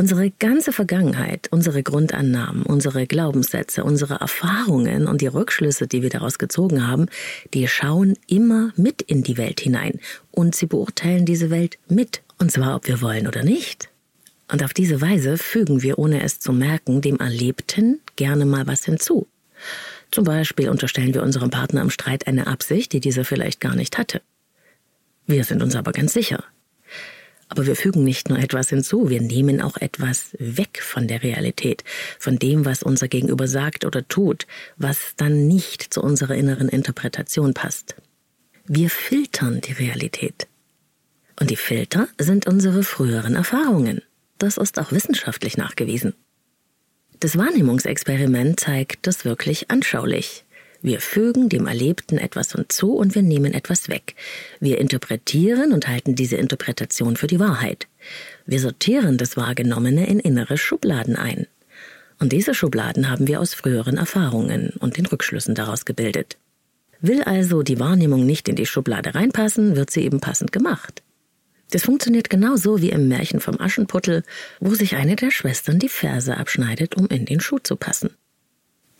Unsere 0.00 0.30
ganze 0.30 0.72
Vergangenheit, 0.72 1.48
unsere 1.50 1.82
Grundannahmen, 1.82 2.62
unsere 2.62 3.08
Glaubenssätze, 3.08 3.82
unsere 3.82 4.20
Erfahrungen 4.20 5.08
und 5.08 5.20
die 5.20 5.26
Rückschlüsse, 5.26 5.88
die 5.88 6.02
wir 6.02 6.10
daraus 6.10 6.38
gezogen 6.38 6.86
haben, 6.86 7.06
die 7.54 7.66
schauen 7.66 8.14
immer 8.28 8.72
mit 8.76 9.02
in 9.02 9.24
die 9.24 9.36
Welt 9.36 9.58
hinein 9.58 9.98
und 10.30 10.54
sie 10.54 10.66
beurteilen 10.66 11.24
diese 11.24 11.50
Welt 11.50 11.80
mit, 11.88 12.22
und 12.38 12.52
zwar 12.52 12.76
ob 12.76 12.86
wir 12.86 13.00
wollen 13.00 13.26
oder 13.26 13.42
nicht. 13.42 13.90
Und 14.50 14.64
auf 14.64 14.72
diese 14.72 15.00
Weise 15.00 15.36
fügen 15.36 15.82
wir, 15.82 15.98
ohne 15.98 16.22
es 16.22 16.40
zu 16.40 16.52
merken, 16.52 17.00
dem 17.00 17.18
Erlebten 17.18 18.00
gerne 18.16 18.46
mal 18.46 18.66
was 18.66 18.84
hinzu. 18.84 19.26
Zum 20.10 20.24
Beispiel 20.24 20.70
unterstellen 20.70 21.12
wir 21.12 21.22
unserem 21.22 21.50
Partner 21.50 21.82
im 21.82 21.90
Streit 21.90 22.26
eine 22.26 22.46
Absicht, 22.46 22.92
die 22.92 23.00
dieser 23.00 23.24
vielleicht 23.24 23.60
gar 23.60 23.76
nicht 23.76 23.98
hatte. 23.98 24.22
Wir 25.26 25.44
sind 25.44 25.62
uns 25.62 25.76
aber 25.76 25.92
ganz 25.92 26.14
sicher. 26.14 26.42
Aber 27.50 27.66
wir 27.66 27.76
fügen 27.76 28.04
nicht 28.04 28.28
nur 28.28 28.38
etwas 28.38 28.68
hinzu, 28.68 29.08
wir 29.08 29.20
nehmen 29.20 29.60
auch 29.60 29.76
etwas 29.78 30.30
weg 30.38 30.82
von 30.82 31.08
der 31.08 31.22
Realität, 31.22 31.82
von 32.18 32.38
dem, 32.38 32.64
was 32.64 32.82
unser 32.82 33.08
Gegenüber 33.08 33.48
sagt 33.48 33.84
oder 33.84 34.06
tut, 34.06 34.46
was 34.76 35.14
dann 35.16 35.46
nicht 35.46 35.92
zu 35.92 36.02
unserer 36.02 36.34
inneren 36.34 36.68
Interpretation 36.68 37.54
passt. 37.54 37.96
Wir 38.66 38.90
filtern 38.90 39.60
die 39.62 39.72
Realität. 39.72 40.46
Und 41.40 41.50
die 41.50 41.56
Filter 41.56 42.08
sind 42.18 42.46
unsere 42.46 42.82
früheren 42.82 43.34
Erfahrungen. 43.34 44.02
Das 44.38 44.56
ist 44.56 44.78
auch 44.78 44.92
wissenschaftlich 44.92 45.56
nachgewiesen. 45.56 46.14
Das 47.20 47.36
Wahrnehmungsexperiment 47.36 48.60
zeigt 48.60 49.06
das 49.06 49.24
wirklich 49.24 49.70
anschaulich. 49.70 50.44
Wir 50.80 51.00
fügen 51.00 51.48
dem 51.48 51.66
Erlebten 51.66 52.18
etwas 52.18 52.52
hinzu 52.52 52.94
und 52.94 53.16
wir 53.16 53.22
nehmen 53.22 53.52
etwas 53.52 53.88
weg. 53.88 54.14
Wir 54.60 54.78
interpretieren 54.78 55.72
und 55.72 55.88
halten 55.88 56.14
diese 56.14 56.36
Interpretation 56.36 57.16
für 57.16 57.26
die 57.26 57.40
Wahrheit. 57.40 57.88
Wir 58.46 58.60
sortieren 58.60 59.18
das 59.18 59.36
Wahrgenommene 59.36 60.06
in 60.06 60.20
innere 60.20 60.56
Schubladen 60.56 61.16
ein. 61.16 61.48
Und 62.20 62.32
diese 62.32 62.54
Schubladen 62.54 63.10
haben 63.10 63.26
wir 63.26 63.40
aus 63.40 63.54
früheren 63.54 63.96
Erfahrungen 63.96 64.70
und 64.78 64.96
den 64.96 65.06
Rückschlüssen 65.06 65.56
daraus 65.56 65.84
gebildet. 65.84 66.36
Will 67.00 67.22
also 67.22 67.62
die 67.62 67.80
Wahrnehmung 67.80 68.24
nicht 68.24 68.48
in 68.48 68.56
die 68.56 68.66
Schublade 68.66 69.16
reinpassen, 69.16 69.74
wird 69.74 69.90
sie 69.90 70.02
eben 70.02 70.20
passend 70.20 70.52
gemacht. 70.52 71.02
Das 71.70 71.82
funktioniert 71.82 72.30
genauso 72.30 72.80
wie 72.80 72.90
im 72.90 73.08
Märchen 73.08 73.40
vom 73.40 73.60
Aschenputtel, 73.60 74.22
wo 74.60 74.74
sich 74.74 74.96
eine 74.96 75.16
der 75.16 75.30
Schwestern 75.30 75.78
die 75.78 75.90
Ferse 75.90 76.36
abschneidet, 76.36 76.96
um 76.96 77.06
in 77.08 77.26
den 77.26 77.40
Schuh 77.40 77.58
zu 77.58 77.76
passen. 77.76 78.10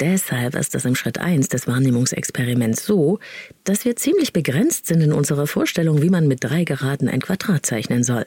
Deshalb 0.00 0.54
ist 0.54 0.74
es 0.74 0.84
im 0.84 0.94
Schritt 0.94 1.18
1 1.18 1.48
des 1.48 1.66
Wahrnehmungsexperiments 1.66 2.84
so, 2.84 3.18
dass 3.64 3.84
wir 3.84 3.96
ziemlich 3.96 4.32
begrenzt 4.32 4.86
sind 4.86 5.00
in 5.00 5.12
unserer 5.12 5.46
Vorstellung, 5.46 6.02
wie 6.02 6.10
man 6.10 6.28
mit 6.28 6.44
drei 6.44 6.64
Geraden 6.64 7.08
ein 7.08 7.20
Quadrat 7.20 7.66
zeichnen 7.66 8.04
soll. 8.04 8.26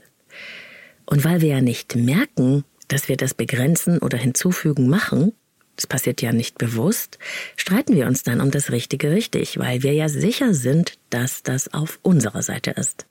Und 1.05 1.23
weil 1.23 1.41
wir 1.41 1.49
ja 1.49 1.61
nicht 1.61 1.95
merken, 1.95 2.65
dass 2.89 3.07
wir 3.07 3.15
das 3.15 3.33
Begrenzen 3.33 3.99
oder 3.99 4.17
Hinzufügen 4.17 4.89
machen, 4.89 5.31
das 5.77 5.87
passiert 5.87 6.21
ja 6.21 6.33
nicht 6.33 6.57
bewusst, 6.57 7.19
streiten 7.55 7.95
wir 7.95 8.07
uns 8.07 8.23
dann 8.23 8.41
um 8.41 8.51
das 8.51 8.71
Richtige 8.71 9.11
richtig, 9.11 9.57
weil 9.57 9.81
wir 9.81 9.93
ja 9.93 10.09
sicher 10.09 10.53
sind, 10.53 10.97
dass 11.09 11.41
das 11.41 11.73
auf 11.73 11.99
unserer 12.01 12.41
Seite 12.41 12.71
ist. 12.71 13.05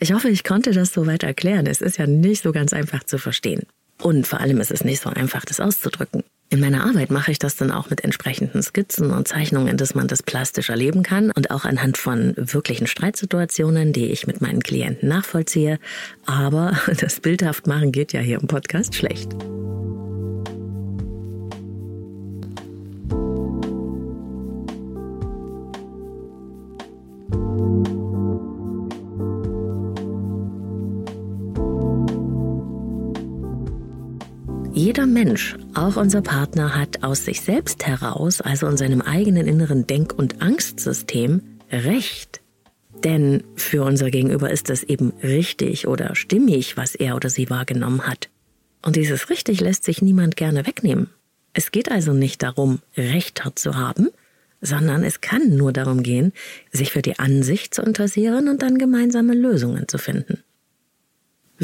Ich 0.00 0.12
hoffe, 0.12 0.28
ich 0.28 0.44
konnte 0.44 0.72
das 0.72 0.92
soweit 0.92 1.22
erklären. 1.22 1.66
Es 1.66 1.80
ist 1.80 1.98
ja 1.98 2.06
nicht 2.06 2.42
so 2.42 2.52
ganz 2.52 2.72
einfach 2.72 3.04
zu 3.04 3.18
verstehen. 3.18 3.62
Und 4.00 4.26
vor 4.26 4.40
allem 4.40 4.60
ist 4.60 4.70
es 4.72 4.84
nicht 4.84 5.00
so 5.00 5.10
einfach, 5.10 5.44
das 5.44 5.60
auszudrücken. 5.60 6.24
In 6.50 6.60
meiner 6.60 6.84
Arbeit 6.84 7.10
mache 7.10 7.30
ich 7.30 7.38
das 7.38 7.56
dann 7.56 7.70
auch 7.70 7.88
mit 7.88 8.04
entsprechenden 8.04 8.62
Skizzen 8.62 9.10
und 9.10 9.26
Zeichnungen, 9.26 9.78
dass 9.78 9.94
man 9.94 10.06
das 10.06 10.22
plastisch 10.22 10.68
erleben 10.68 11.02
kann 11.02 11.30
und 11.30 11.50
auch 11.50 11.64
anhand 11.64 11.96
von 11.96 12.34
wirklichen 12.36 12.86
Streitsituationen, 12.86 13.94
die 13.94 14.06
ich 14.06 14.26
mit 14.26 14.42
meinen 14.42 14.62
Klienten 14.62 15.08
nachvollziehe. 15.08 15.78
Aber 16.26 16.78
das 17.00 17.20
bildhaft 17.20 17.66
machen 17.66 17.90
geht 17.90 18.12
ja 18.12 18.20
hier 18.20 18.38
im 18.38 18.48
Podcast 18.48 18.94
schlecht. 18.94 19.34
Mensch, 35.24 35.54
auch 35.74 35.94
unser 35.94 36.20
Partner, 36.20 36.74
hat 36.74 37.04
aus 37.04 37.24
sich 37.24 37.42
selbst 37.42 37.86
heraus, 37.86 38.40
also 38.40 38.66
in 38.66 38.76
seinem 38.76 39.00
eigenen 39.02 39.46
inneren 39.46 39.86
Denk- 39.86 40.18
und 40.18 40.42
Angstsystem, 40.42 41.42
Recht. 41.70 42.40
Denn 43.04 43.44
für 43.54 43.84
unser 43.84 44.10
Gegenüber 44.10 44.50
ist 44.50 44.68
es 44.68 44.82
eben 44.82 45.12
richtig 45.22 45.86
oder 45.86 46.16
stimmig, 46.16 46.76
was 46.76 46.96
er 46.96 47.14
oder 47.14 47.30
sie 47.30 47.48
wahrgenommen 47.50 48.04
hat. 48.04 48.30
Und 48.84 48.96
dieses 48.96 49.30
richtig 49.30 49.60
lässt 49.60 49.84
sich 49.84 50.02
niemand 50.02 50.34
gerne 50.34 50.66
wegnehmen. 50.66 51.08
Es 51.52 51.70
geht 51.70 51.88
also 51.88 52.12
nicht 52.12 52.42
darum, 52.42 52.80
Recht 52.96 53.44
zu 53.54 53.76
haben, 53.76 54.08
sondern 54.60 55.04
es 55.04 55.20
kann 55.20 55.56
nur 55.56 55.72
darum 55.72 56.02
gehen, 56.02 56.32
sich 56.72 56.90
für 56.90 57.02
die 57.02 57.20
Ansicht 57.20 57.74
zu 57.74 57.82
interessieren 57.82 58.48
und 58.48 58.60
dann 58.60 58.76
gemeinsame 58.76 59.34
Lösungen 59.34 59.86
zu 59.86 59.98
finden. 59.98 60.42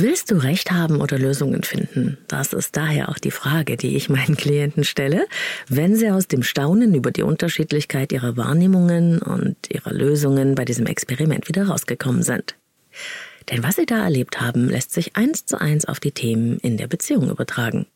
Willst 0.00 0.30
du 0.30 0.36
Recht 0.36 0.70
haben 0.70 1.00
oder 1.00 1.18
Lösungen 1.18 1.64
finden? 1.64 2.18
Das 2.28 2.52
ist 2.52 2.76
daher 2.76 3.08
auch 3.08 3.18
die 3.18 3.32
Frage, 3.32 3.76
die 3.76 3.96
ich 3.96 4.08
meinen 4.08 4.36
Klienten 4.36 4.84
stelle, 4.84 5.26
wenn 5.68 5.96
sie 5.96 6.08
aus 6.08 6.28
dem 6.28 6.44
Staunen 6.44 6.94
über 6.94 7.10
die 7.10 7.24
Unterschiedlichkeit 7.24 8.12
ihrer 8.12 8.36
Wahrnehmungen 8.36 9.18
und 9.18 9.56
ihrer 9.68 9.92
Lösungen 9.92 10.54
bei 10.54 10.64
diesem 10.64 10.86
Experiment 10.86 11.48
wieder 11.48 11.66
rausgekommen 11.66 12.22
sind. 12.22 12.54
Denn 13.50 13.64
was 13.64 13.74
sie 13.74 13.86
da 13.86 14.04
erlebt 14.04 14.40
haben, 14.40 14.68
lässt 14.68 14.92
sich 14.92 15.16
eins 15.16 15.46
zu 15.46 15.60
eins 15.60 15.84
auf 15.84 15.98
die 15.98 16.12
Themen 16.12 16.58
in 16.58 16.76
der 16.76 16.86
Beziehung 16.86 17.28
übertragen. 17.28 17.86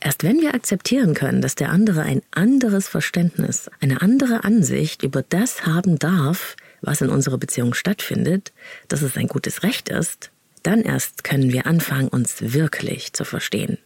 Erst 0.00 0.24
wenn 0.24 0.42
wir 0.42 0.54
akzeptieren 0.54 1.14
können, 1.14 1.40
dass 1.40 1.54
der 1.54 1.70
andere 1.70 2.02
ein 2.02 2.20
anderes 2.32 2.86
Verständnis, 2.86 3.70
eine 3.80 4.02
andere 4.02 4.44
Ansicht 4.44 5.02
über 5.04 5.22
das 5.26 5.64
haben 5.64 5.98
darf, 5.98 6.54
was 6.82 7.00
in 7.00 7.08
unserer 7.08 7.38
Beziehung 7.38 7.72
stattfindet, 7.72 8.52
dass 8.88 9.00
es 9.00 9.16
ein 9.16 9.26
gutes 9.26 9.62
Recht 9.62 9.88
ist, 9.88 10.32
dann 10.62 10.82
erst 10.82 11.24
können 11.24 11.52
wir 11.52 11.66
anfangen, 11.66 12.08
uns 12.08 12.52
wirklich 12.52 13.12
zu 13.12 13.24
verstehen. 13.24 13.78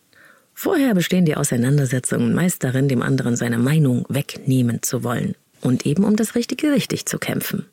Vorher 0.55 0.95
bestehen 0.95 1.25
die 1.25 1.37
Auseinandersetzungen 1.37 2.35
meist 2.35 2.62
darin, 2.62 2.88
dem 2.88 3.02
anderen 3.02 3.37
seine 3.37 3.59
Meinung 3.59 4.05
wegnehmen 4.09 4.83
zu 4.83 5.02
wollen 5.02 5.35
und 5.61 5.87
eben 5.87 6.05
um 6.05 6.17
das 6.17 6.35
Richtige 6.35 6.73
richtig 6.73 7.07
zu 7.07 7.19
kämpfen. 7.19 7.67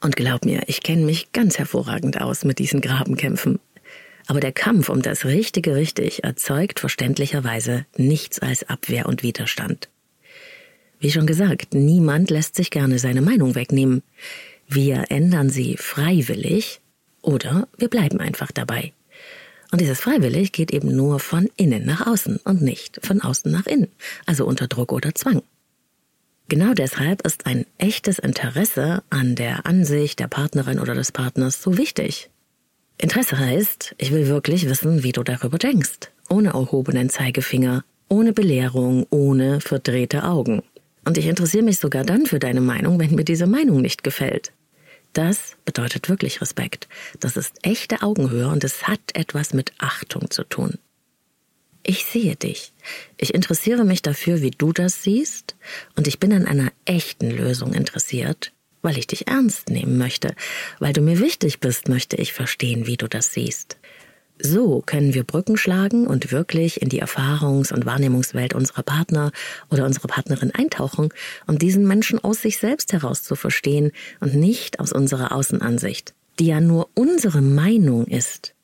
Und 0.00 0.16
glaub 0.16 0.44
mir, 0.44 0.62
ich 0.66 0.82
kenne 0.82 1.04
mich 1.04 1.32
ganz 1.32 1.58
hervorragend 1.58 2.20
aus 2.20 2.44
mit 2.44 2.58
diesen 2.58 2.80
Grabenkämpfen. 2.80 3.58
Aber 4.26 4.40
der 4.40 4.52
Kampf 4.52 4.88
um 4.88 5.02
das 5.02 5.24
Richtige 5.24 5.74
richtig 5.74 6.24
erzeugt 6.24 6.80
verständlicherweise 6.80 7.86
nichts 7.96 8.40
als 8.40 8.68
Abwehr 8.68 9.06
und 9.06 9.22
Widerstand. 9.22 9.88
Wie 10.98 11.10
schon 11.10 11.26
gesagt, 11.26 11.74
niemand 11.74 12.30
lässt 12.30 12.54
sich 12.56 12.70
gerne 12.70 12.98
seine 12.98 13.22
Meinung 13.22 13.54
wegnehmen. 13.54 14.02
Wir 14.68 15.04
ändern 15.10 15.48
sie 15.50 15.76
freiwillig 15.76 16.80
oder 17.26 17.68
wir 17.76 17.88
bleiben 17.88 18.20
einfach 18.20 18.52
dabei. 18.52 18.92
Und 19.72 19.80
dieses 19.80 20.00
freiwillig 20.00 20.52
geht 20.52 20.70
eben 20.70 20.94
nur 20.94 21.18
von 21.18 21.48
innen 21.56 21.84
nach 21.84 22.06
außen 22.06 22.38
und 22.44 22.62
nicht 22.62 23.04
von 23.04 23.20
außen 23.20 23.50
nach 23.50 23.66
innen, 23.66 23.88
also 24.24 24.46
unter 24.46 24.68
Druck 24.68 24.92
oder 24.92 25.14
Zwang. 25.14 25.42
Genau 26.48 26.72
deshalb 26.74 27.26
ist 27.26 27.44
ein 27.46 27.66
echtes 27.76 28.20
Interesse 28.20 29.02
an 29.10 29.34
der 29.34 29.66
Ansicht 29.66 30.20
der 30.20 30.28
Partnerin 30.28 30.78
oder 30.78 30.94
des 30.94 31.10
Partners 31.10 31.60
so 31.60 31.76
wichtig. 31.76 32.30
Interesse 32.98 33.38
heißt, 33.38 33.96
ich 33.98 34.12
will 34.12 34.28
wirklich 34.28 34.68
wissen, 34.68 35.02
wie 35.02 35.12
du 35.12 35.24
darüber 35.24 35.58
denkst, 35.58 36.12
ohne 36.28 36.50
erhobenen 36.50 37.10
Zeigefinger, 37.10 37.84
ohne 38.08 38.32
Belehrung, 38.32 39.06
ohne 39.10 39.60
verdrehte 39.60 40.22
Augen. 40.22 40.62
Und 41.04 41.18
ich 41.18 41.26
interessiere 41.26 41.64
mich 41.64 41.80
sogar 41.80 42.04
dann 42.04 42.26
für 42.26 42.38
deine 42.38 42.60
Meinung, 42.60 43.00
wenn 43.00 43.14
mir 43.14 43.24
diese 43.24 43.46
Meinung 43.46 43.80
nicht 43.80 44.04
gefällt. 44.04 44.52
Das 45.16 45.56
bedeutet 45.64 46.10
wirklich 46.10 46.42
Respekt. 46.42 46.88
Das 47.20 47.38
ist 47.38 47.54
echte 47.62 48.02
Augenhöhe 48.02 48.48
und 48.48 48.62
es 48.64 48.86
hat 48.86 49.00
etwas 49.14 49.54
mit 49.54 49.72
Achtung 49.78 50.30
zu 50.30 50.44
tun. 50.44 50.74
Ich 51.82 52.04
sehe 52.04 52.36
dich. 52.36 52.74
Ich 53.16 53.32
interessiere 53.32 53.86
mich 53.86 54.02
dafür, 54.02 54.42
wie 54.42 54.50
du 54.50 54.74
das 54.74 55.02
siehst, 55.02 55.56
und 55.94 56.06
ich 56.06 56.20
bin 56.20 56.34
an 56.34 56.44
einer 56.44 56.70
echten 56.84 57.30
Lösung 57.30 57.72
interessiert, 57.72 58.52
weil 58.82 58.98
ich 58.98 59.06
dich 59.06 59.26
ernst 59.26 59.70
nehmen 59.70 59.96
möchte, 59.96 60.34
weil 60.80 60.92
du 60.92 61.00
mir 61.00 61.18
wichtig 61.18 61.60
bist, 61.60 61.88
möchte 61.88 62.16
ich 62.16 62.34
verstehen, 62.34 62.86
wie 62.86 62.98
du 62.98 63.08
das 63.08 63.32
siehst. 63.32 63.78
So 64.38 64.82
können 64.84 65.14
wir 65.14 65.24
Brücken 65.24 65.56
schlagen 65.56 66.06
und 66.06 66.30
wirklich 66.30 66.82
in 66.82 66.88
die 66.88 67.02
Erfahrungs- 67.02 67.72
und 67.72 67.86
Wahrnehmungswelt 67.86 68.54
unserer 68.54 68.82
Partner 68.82 69.32
oder 69.70 69.86
unserer 69.86 70.08
Partnerin 70.08 70.50
eintauchen, 70.54 71.08
um 71.46 71.58
diesen 71.58 71.86
Menschen 71.86 72.22
aus 72.22 72.42
sich 72.42 72.58
selbst 72.58 72.92
heraus 72.92 73.22
zu 73.22 73.34
verstehen 73.34 73.92
und 74.20 74.34
nicht 74.34 74.78
aus 74.78 74.92
unserer 74.92 75.32
Außenansicht, 75.32 76.14
die 76.38 76.46
ja 76.46 76.60
nur 76.60 76.90
unsere 76.94 77.40
Meinung 77.40 78.06
ist. 78.06 78.55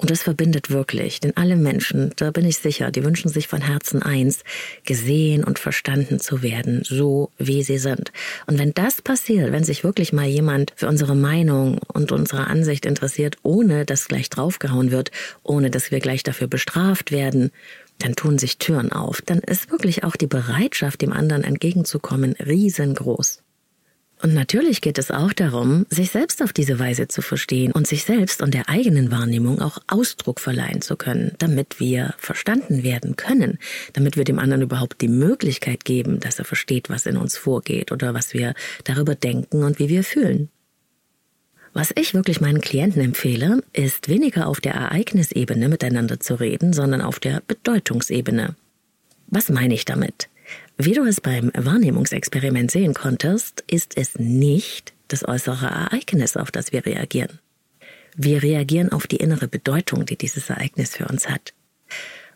Und 0.00 0.10
das 0.10 0.22
verbindet 0.22 0.70
wirklich, 0.70 1.20
denn 1.20 1.36
alle 1.36 1.56
Menschen, 1.56 2.12
da 2.16 2.30
bin 2.30 2.46
ich 2.46 2.56
sicher, 2.56 2.90
die 2.90 3.04
wünschen 3.04 3.28
sich 3.28 3.48
von 3.48 3.60
Herzen 3.60 4.02
eins, 4.02 4.44
gesehen 4.86 5.44
und 5.44 5.58
verstanden 5.58 6.18
zu 6.18 6.42
werden, 6.42 6.80
so 6.84 7.30
wie 7.36 7.62
sie 7.62 7.76
sind. 7.76 8.10
Und 8.46 8.58
wenn 8.58 8.72
das 8.72 9.02
passiert, 9.02 9.52
wenn 9.52 9.62
sich 9.62 9.84
wirklich 9.84 10.14
mal 10.14 10.26
jemand 10.26 10.72
für 10.74 10.88
unsere 10.88 11.14
Meinung 11.14 11.80
und 11.92 12.12
unsere 12.12 12.46
Ansicht 12.46 12.86
interessiert, 12.86 13.36
ohne 13.42 13.84
dass 13.84 14.08
gleich 14.08 14.30
draufgehauen 14.30 14.90
wird, 14.90 15.10
ohne 15.42 15.68
dass 15.68 15.90
wir 15.90 16.00
gleich 16.00 16.22
dafür 16.22 16.46
bestraft 16.46 17.12
werden, 17.12 17.50
dann 17.98 18.16
tun 18.16 18.38
sich 18.38 18.56
Türen 18.56 18.92
auf. 18.92 19.20
Dann 19.20 19.40
ist 19.40 19.70
wirklich 19.70 20.02
auch 20.04 20.16
die 20.16 20.26
Bereitschaft, 20.26 21.02
dem 21.02 21.12
anderen 21.12 21.44
entgegenzukommen, 21.44 22.32
riesengroß. 22.32 23.42
Und 24.22 24.34
natürlich 24.34 24.82
geht 24.82 24.98
es 24.98 25.10
auch 25.10 25.32
darum, 25.32 25.86
sich 25.88 26.10
selbst 26.10 26.42
auf 26.42 26.52
diese 26.52 26.78
Weise 26.78 27.08
zu 27.08 27.22
verstehen 27.22 27.72
und 27.72 27.86
sich 27.86 28.04
selbst 28.04 28.42
und 28.42 28.52
der 28.52 28.68
eigenen 28.68 29.10
Wahrnehmung 29.10 29.62
auch 29.62 29.78
Ausdruck 29.86 30.40
verleihen 30.40 30.82
zu 30.82 30.96
können, 30.96 31.32
damit 31.38 31.80
wir 31.80 32.14
verstanden 32.18 32.82
werden 32.82 33.16
können, 33.16 33.58
damit 33.94 34.18
wir 34.18 34.24
dem 34.24 34.38
anderen 34.38 34.62
überhaupt 34.62 35.00
die 35.00 35.08
Möglichkeit 35.08 35.86
geben, 35.86 36.20
dass 36.20 36.38
er 36.38 36.44
versteht, 36.44 36.90
was 36.90 37.06
in 37.06 37.16
uns 37.16 37.38
vorgeht 37.38 37.92
oder 37.92 38.12
was 38.12 38.34
wir 38.34 38.54
darüber 38.84 39.14
denken 39.14 39.64
und 39.64 39.78
wie 39.78 39.88
wir 39.88 40.04
fühlen. 40.04 40.50
Was 41.72 41.92
ich 41.94 42.12
wirklich 42.14 42.40
meinen 42.40 42.60
Klienten 42.60 43.00
empfehle, 43.00 43.62
ist 43.72 44.08
weniger 44.08 44.48
auf 44.48 44.60
der 44.60 44.74
Ereignisebene 44.74 45.68
miteinander 45.68 46.20
zu 46.20 46.34
reden, 46.34 46.72
sondern 46.72 47.00
auf 47.00 47.20
der 47.20 47.42
Bedeutungsebene. 47.46 48.56
Was 49.28 49.48
meine 49.48 49.74
ich 49.74 49.84
damit? 49.84 50.28
Wie 50.82 50.94
du 50.94 51.04
es 51.04 51.20
beim 51.20 51.50
Wahrnehmungsexperiment 51.54 52.70
sehen 52.70 52.94
konntest, 52.94 53.62
ist 53.66 53.98
es 53.98 54.18
nicht 54.18 54.94
das 55.08 55.28
äußere 55.28 55.66
Ereignis, 55.66 56.38
auf 56.38 56.50
das 56.50 56.72
wir 56.72 56.86
reagieren. 56.86 57.38
Wir 58.16 58.42
reagieren 58.42 58.90
auf 58.90 59.06
die 59.06 59.16
innere 59.16 59.46
Bedeutung, 59.46 60.06
die 60.06 60.16
dieses 60.16 60.48
Ereignis 60.48 60.96
für 60.96 61.06
uns 61.06 61.28
hat. 61.28 61.52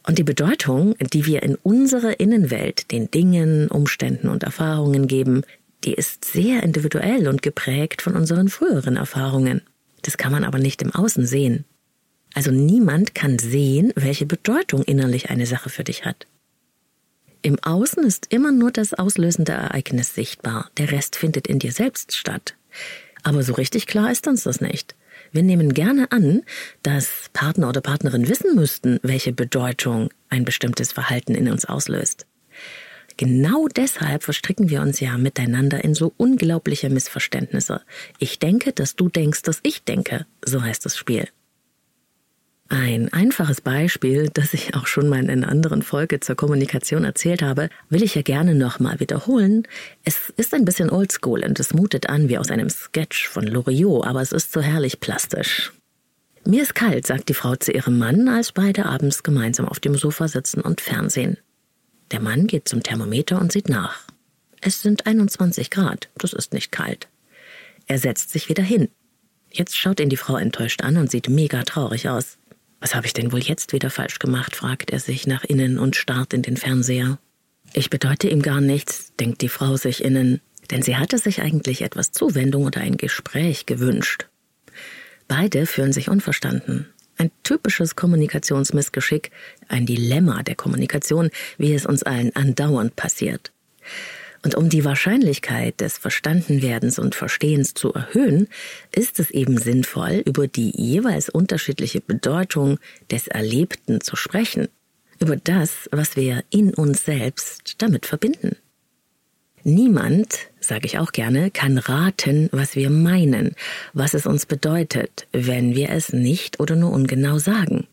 Und 0.06 0.18
die 0.18 0.24
Bedeutung, 0.24 0.94
die 0.98 1.24
wir 1.24 1.42
in 1.42 1.54
unsere 1.62 2.12
Innenwelt 2.12 2.90
den 2.92 3.10
Dingen, 3.10 3.68
Umständen 3.68 4.28
und 4.28 4.42
Erfahrungen 4.42 5.06
geben, 5.06 5.44
die 5.84 5.94
ist 5.94 6.26
sehr 6.26 6.62
individuell 6.62 7.28
und 7.28 7.40
geprägt 7.40 8.02
von 8.02 8.14
unseren 8.14 8.50
früheren 8.50 8.98
Erfahrungen. 8.98 9.62
Das 10.02 10.18
kann 10.18 10.32
man 10.32 10.44
aber 10.44 10.58
nicht 10.58 10.82
im 10.82 10.94
Außen 10.94 11.26
sehen. 11.26 11.64
Also 12.34 12.50
niemand 12.50 13.14
kann 13.14 13.38
sehen, 13.38 13.90
welche 13.96 14.26
Bedeutung 14.26 14.82
innerlich 14.82 15.30
eine 15.30 15.46
Sache 15.46 15.70
für 15.70 15.84
dich 15.84 16.04
hat. 16.04 16.26
Im 17.44 17.58
Außen 17.62 18.02
ist 18.04 18.32
immer 18.32 18.52
nur 18.52 18.70
das 18.70 18.94
auslösende 18.94 19.52
Ereignis 19.52 20.14
sichtbar, 20.14 20.70
der 20.78 20.90
Rest 20.90 21.14
findet 21.14 21.46
in 21.46 21.58
dir 21.58 21.72
selbst 21.72 22.16
statt. 22.16 22.54
Aber 23.22 23.42
so 23.42 23.52
richtig 23.52 23.86
klar 23.86 24.10
ist 24.10 24.26
uns 24.26 24.44
das 24.44 24.62
nicht. 24.62 24.94
Wir 25.30 25.42
nehmen 25.42 25.74
gerne 25.74 26.10
an, 26.10 26.40
dass 26.82 27.28
Partner 27.34 27.68
oder 27.68 27.82
Partnerin 27.82 28.30
wissen 28.30 28.54
müssten, 28.54 28.98
welche 29.02 29.34
Bedeutung 29.34 30.08
ein 30.30 30.46
bestimmtes 30.46 30.92
Verhalten 30.92 31.34
in 31.34 31.50
uns 31.50 31.66
auslöst. 31.66 32.24
Genau 33.18 33.68
deshalb 33.68 34.22
verstricken 34.22 34.70
wir 34.70 34.80
uns 34.80 35.00
ja 35.00 35.18
miteinander 35.18 35.84
in 35.84 35.94
so 35.94 36.14
unglaubliche 36.16 36.88
Missverständnisse. 36.88 37.82
Ich 38.18 38.38
denke, 38.38 38.72
dass 38.72 38.96
du 38.96 39.10
denkst, 39.10 39.42
dass 39.42 39.60
ich 39.64 39.84
denke, 39.84 40.24
so 40.42 40.62
heißt 40.62 40.86
das 40.86 40.96
Spiel. 40.96 41.28
Ein 42.68 43.12
einfaches 43.12 43.60
Beispiel, 43.60 44.30
das 44.32 44.54
ich 44.54 44.74
auch 44.74 44.86
schon 44.86 45.08
mal 45.08 45.20
in 45.20 45.28
einer 45.28 45.48
anderen 45.48 45.82
Folge 45.82 46.20
zur 46.20 46.34
Kommunikation 46.34 47.04
erzählt 47.04 47.42
habe, 47.42 47.68
will 47.90 48.02
ich 48.02 48.14
ja 48.14 48.22
gerne 48.22 48.54
nochmal 48.54 49.00
wiederholen. 49.00 49.68
Es 50.02 50.32
ist 50.36 50.54
ein 50.54 50.64
bisschen 50.64 50.90
oldschool 50.90 51.44
und 51.44 51.60
es 51.60 51.74
mutet 51.74 52.08
an 52.08 52.28
wie 52.30 52.38
aus 52.38 52.50
einem 52.50 52.70
Sketch 52.70 53.28
von 53.28 53.46
Loriot, 53.46 54.06
aber 54.06 54.22
es 54.22 54.32
ist 54.32 54.50
so 54.52 54.62
herrlich 54.62 54.98
plastisch. 55.00 55.72
Mir 56.46 56.62
ist 56.62 56.74
kalt, 56.74 57.06
sagt 57.06 57.28
die 57.28 57.34
Frau 57.34 57.54
zu 57.56 57.70
ihrem 57.70 57.98
Mann, 57.98 58.28
als 58.28 58.52
beide 58.52 58.86
abends 58.86 59.22
gemeinsam 59.22 59.68
auf 59.68 59.80
dem 59.80 59.94
Sofa 59.94 60.28
sitzen 60.28 60.60
und 60.62 60.80
Fernsehen. 60.80 61.36
Der 62.10 62.20
Mann 62.20 62.46
geht 62.46 62.68
zum 62.68 62.82
Thermometer 62.82 63.40
und 63.40 63.52
sieht 63.52 63.68
nach. 63.68 64.06
Es 64.60 64.80
sind 64.80 65.06
21 65.06 65.70
Grad, 65.70 66.08
das 66.16 66.32
ist 66.32 66.54
nicht 66.54 66.72
kalt. 66.72 67.08
Er 67.86 67.98
setzt 67.98 68.30
sich 68.30 68.48
wieder 68.48 68.62
hin. 68.62 68.88
Jetzt 69.50 69.76
schaut 69.76 70.00
ihn 70.00 70.08
die 70.08 70.16
Frau 70.16 70.36
enttäuscht 70.36 70.82
an 70.82 70.96
und 70.96 71.10
sieht 71.10 71.28
mega 71.28 71.62
traurig 71.62 72.08
aus. 72.08 72.38
Was 72.84 72.94
habe 72.94 73.06
ich 73.06 73.14
denn 73.14 73.32
wohl 73.32 73.42
jetzt 73.42 73.72
wieder 73.72 73.88
falsch 73.88 74.18
gemacht? 74.18 74.54
fragt 74.54 74.90
er 74.90 75.00
sich 75.00 75.26
nach 75.26 75.42
innen 75.42 75.78
und 75.78 75.96
starrt 75.96 76.34
in 76.34 76.42
den 76.42 76.58
Fernseher. 76.58 77.18
Ich 77.72 77.88
bedeute 77.88 78.28
ihm 78.28 78.42
gar 78.42 78.60
nichts, 78.60 79.14
denkt 79.18 79.40
die 79.40 79.48
Frau 79.48 79.78
sich 79.78 80.04
innen, 80.04 80.42
denn 80.70 80.82
sie 80.82 80.98
hatte 80.98 81.16
sich 81.16 81.40
eigentlich 81.40 81.80
etwas 81.80 82.12
Zuwendung 82.12 82.66
oder 82.66 82.82
ein 82.82 82.98
Gespräch 82.98 83.64
gewünscht. 83.64 84.26
Beide 85.28 85.64
fühlen 85.64 85.94
sich 85.94 86.10
unverstanden. 86.10 86.86
Ein 87.16 87.30
typisches 87.42 87.96
Kommunikationsmissgeschick, 87.96 89.30
ein 89.66 89.86
Dilemma 89.86 90.42
der 90.42 90.54
Kommunikation, 90.54 91.30
wie 91.56 91.72
es 91.72 91.86
uns 91.86 92.02
allen 92.02 92.36
andauernd 92.36 92.96
passiert. 92.96 93.50
Und 94.44 94.54
um 94.56 94.68
die 94.68 94.84
Wahrscheinlichkeit 94.84 95.80
des 95.80 95.96
Verstandenwerdens 95.96 96.98
und 96.98 97.14
Verstehens 97.14 97.72
zu 97.72 97.94
erhöhen, 97.94 98.48
ist 98.94 99.18
es 99.18 99.30
eben 99.30 99.56
sinnvoll, 99.56 100.22
über 100.26 100.46
die 100.46 100.70
jeweils 100.70 101.30
unterschiedliche 101.30 102.02
Bedeutung 102.02 102.78
des 103.10 103.26
Erlebten 103.26 104.02
zu 104.02 104.16
sprechen, 104.16 104.68
über 105.18 105.36
das, 105.36 105.88
was 105.92 106.14
wir 106.16 106.44
in 106.50 106.74
uns 106.74 107.06
selbst 107.06 107.76
damit 107.78 108.04
verbinden. 108.04 108.56
Niemand, 109.62 110.50
sage 110.60 110.84
ich 110.84 110.98
auch 110.98 111.12
gerne, 111.12 111.50
kann 111.50 111.78
raten, 111.78 112.50
was 112.52 112.76
wir 112.76 112.90
meinen, 112.90 113.54
was 113.94 114.12
es 114.12 114.26
uns 114.26 114.44
bedeutet, 114.44 115.26
wenn 115.32 115.74
wir 115.74 115.88
es 115.88 116.12
nicht 116.12 116.60
oder 116.60 116.76
nur 116.76 116.92
ungenau 116.92 117.38
sagen. 117.38 117.86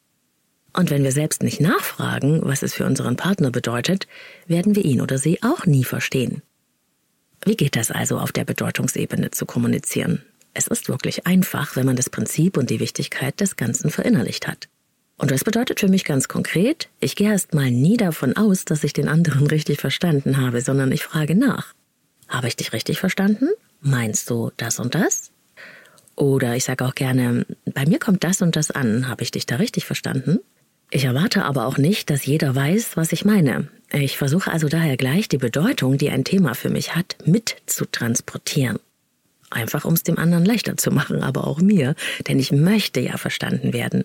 Und 0.74 0.90
wenn 0.90 1.04
wir 1.04 1.12
selbst 1.12 1.44
nicht 1.44 1.60
nachfragen, 1.60 2.42
was 2.44 2.63
es 2.63 2.74
für 2.74 2.86
unseren 2.86 3.18
Partner 3.18 3.51
bedeutet, 3.51 4.08
werden 4.48 4.75
wir 4.75 4.86
ihn 4.86 5.01
oder 5.01 5.18
sie 5.18 5.44
auch 5.44 5.66
nie 5.66 5.84
verstehen. 5.84 6.42
Wie 7.44 7.58
geht 7.58 7.75
das 7.75 7.92
also 7.92 8.20
auf 8.20 8.32
der 8.32 8.46
Bedeutungsebene 8.46 9.32
zu 9.32 9.46
kommunizieren? 9.46 10.24
Es 10.54 10.68
ist 10.68 10.90
wirklich 10.90 11.28
einfach, 11.28 11.75
wenn 11.75 11.86
man 11.86 11.96
das 11.96 12.10
Prinzip 12.10 12.58
und 12.58 12.70
die 12.70 12.80
Wichtigkeit 12.80 13.40
des 13.40 13.56
Ganzen 13.56 13.90
verinnerlicht 13.90 14.48
hat. 14.48 14.68
Und 15.18 15.32
das 15.32 15.44
bedeutet 15.44 15.80
für 15.80 15.88
mich 15.88 16.04
ganz 16.04 16.28
konkret, 16.28 16.90
ich 17.00 17.16
gehe 17.16 17.32
erst 17.32 17.54
mal 17.54 17.70
nie 17.70 17.98
davon 17.98 18.36
aus, 18.38 18.66
dass 18.66 18.84
ich 18.84 18.94
den 18.94 19.08
anderen 19.08 19.48
richtig 19.48 19.80
verstanden 19.80 20.38
habe, 20.38 20.62
sondern 20.62 20.92
ich 20.92 21.04
frage 21.04 21.36
nach. 21.36 21.74
Habe 22.28 22.48
ich 22.48 22.56
dich 22.56 22.74
richtig 22.74 23.00
verstanden? 23.00 23.50
Meinst 23.82 24.30
du 24.30 24.51
das 24.58 24.80
und 24.80 24.96
das? 24.96 25.32
Oder 26.16 26.56
ich 26.56 26.63
sage 26.63 26.86
auch 26.86 26.96
gerne, 26.96 27.46
bei 27.66 27.86
mir 27.86 28.00
kommt 28.00 28.24
das 28.24 28.42
und 28.42 28.56
das 28.56 28.72
an, 28.72 29.08
habe 29.08 29.24
ich 29.24 29.32
dich 29.32 29.46
da 29.46 29.58
richtig 29.58 29.86
verstanden? 29.86 30.40
Ich 30.93 31.05
erwarte 31.05 31.45
aber 31.45 31.67
auch 31.67 31.77
nicht, 31.77 32.10
dass 32.10 32.25
jeder 32.25 32.53
weiß, 32.53 32.98
was 32.98 33.13
ich 33.13 33.24
meine. 33.24 33.69
Ich 33.93 34.17
versuche 34.17 34.51
also 34.51 34.67
daher 34.67 34.98
gleich 34.98 35.29
die 35.29 35.38
Bedeutung, 35.38 35.98
die 35.98 36.10
ein 36.10 36.25
Thema 36.25 36.53
für 36.53 36.69
mich 36.69 36.95
hat, 36.95 37.15
mit 37.25 37.55
zu 37.65 37.86
transportieren. 37.86 38.77
Einfach 39.50 39.86
um 39.86 39.93
es 39.93 40.03
dem 40.03 40.17
anderen 40.17 40.43
leichter 40.43 40.75
zu 40.75 40.91
machen, 40.91 41.24
aber 41.24 41.48
auch 41.48 41.62
mir, 41.62 41.95
denn 42.27 42.39
ich 42.39 42.51
möchte 42.51 43.00
ja 43.00 43.17
verstanden 43.17 43.71
werden. 43.71 44.03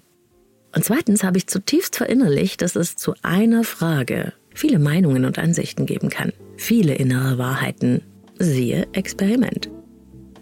Und 0.74 0.84
zweitens 0.84 1.24
habe 1.24 1.38
ich 1.38 1.48
zutiefst 1.48 1.96
verinnerlicht, 1.96 2.62
dass 2.62 2.76
es 2.76 2.94
zu 2.94 3.14
einer 3.22 3.64
Frage 3.64 4.32
viele 4.54 4.78
Meinungen 4.78 5.24
und 5.24 5.38
Ansichten 5.38 5.86
geben 5.86 6.08
kann, 6.08 6.32
viele 6.56 6.94
innere 6.94 7.36
Wahrheiten. 7.36 8.02
Siehe 8.38 8.86
Experiment. 8.92 9.70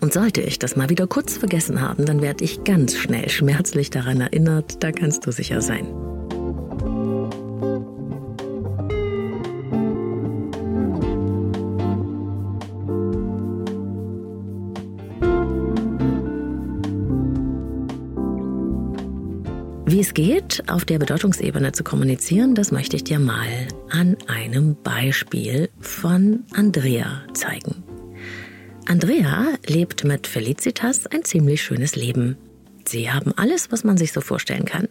Und 0.00 0.12
sollte 0.12 0.42
ich 0.42 0.58
das 0.58 0.76
mal 0.76 0.90
wieder 0.90 1.06
kurz 1.06 1.38
vergessen 1.38 1.80
haben, 1.80 2.04
dann 2.04 2.20
werde 2.20 2.44
ich 2.44 2.64
ganz 2.64 2.96
schnell 2.96 3.30
schmerzlich 3.30 3.88
daran 3.88 4.20
erinnert, 4.20 4.82
da 4.82 4.92
kannst 4.92 5.26
du 5.26 5.32
sicher 5.32 5.62
sein. 5.62 6.13
Wie 19.94 20.00
es 20.00 20.12
geht, 20.12 20.64
auf 20.66 20.84
der 20.84 20.98
Bedeutungsebene 20.98 21.70
zu 21.70 21.84
kommunizieren, 21.84 22.56
das 22.56 22.72
möchte 22.72 22.96
ich 22.96 23.04
dir 23.04 23.20
mal 23.20 23.46
an 23.90 24.16
einem 24.26 24.74
Beispiel 24.82 25.68
von 25.78 26.42
Andrea 26.52 27.22
zeigen. 27.32 27.84
Andrea 28.86 29.50
lebt 29.68 30.02
mit 30.02 30.26
Felicitas 30.26 31.06
ein 31.06 31.22
ziemlich 31.22 31.62
schönes 31.62 31.94
Leben. 31.94 32.36
Sie 32.84 33.12
haben 33.12 33.30
alles, 33.36 33.70
was 33.70 33.84
man 33.84 33.96
sich 33.96 34.10
so 34.10 34.20
vorstellen 34.20 34.64
kann. 34.64 34.88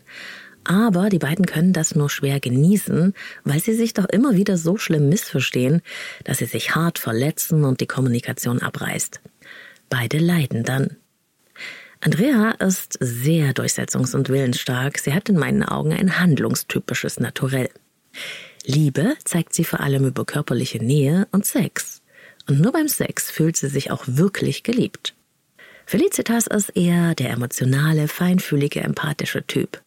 Aber 0.63 1.09
die 1.09 1.19
beiden 1.19 1.45
können 1.45 1.73
das 1.73 1.95
nur 1.95 2.09
schwer 2.09 2.39
genießen, 2.39 3.13
weil 3.43 3.59
sie 3.59 3.73
sich 3.73 3.93
doch 3.93 4.05
immer 4.05 4.37
wieder 4.37 4.55
so 4.55 4.77
schlimm 4.77 5.09
missverstehen, 5.09 5.81
dass 6.23 6.37
sie 6.37 6.45
sich 6.45 6.75
hart 6.75 6.97
verletzen 6.97 7.65
und 7.65 7.81
die 7.81 7.87
Kommunikation 7.87 8.61
abreißt. 8.61 9.19
Beide 9.89 10.19
leiden 10.19 10.63
dann. 10.63 10.95
Andrea 12.05 12.51
ist 12.59 12.97
sehr 12.99 13.53
durchsetzungs- 13.53 14.13
und 14.13 14.27
willensstark. 14.27 14.99
Sie 14.99 15.13
hat 15.13 15.29
in 15.29 15.37
meinen 15.37 15.63
Augen 15.63 15.93
ein 15.93 16.19
handlungstypisches 16.19 17.21
Naturell. 17.21 17.69
Liebe 18.65 19.15
zeigt 19.23 19.53
sie 19.53 19.63
vor 19.63 19.79
allem 19.79 20.05
über 20.05 20.25
körperliche 20.25 20.83
Nähe 20.83 21.29
und 21.31 21.45
Sex. 21.45 22.01
Und 22.49 22.59
nur 22.59 22.73
beim 22.73 22.89
Sex 22.89 23.31
fühlt 23.31 23.55
sie 23.55 23.69
sich 23.69 23.89
auch 23.89 24.03
wirklich 24.05 24.63
geliebt. 24.63 25.15
Felicitas 25.85 26.47
ist 26.47 26.75
eher 26.75 27.15
der 27.15 27.29
emotionale, 27.29 28.09
feinfühlige, 28.09 28.81
empathische 28.81 29.47
Typ. 29.47 29.81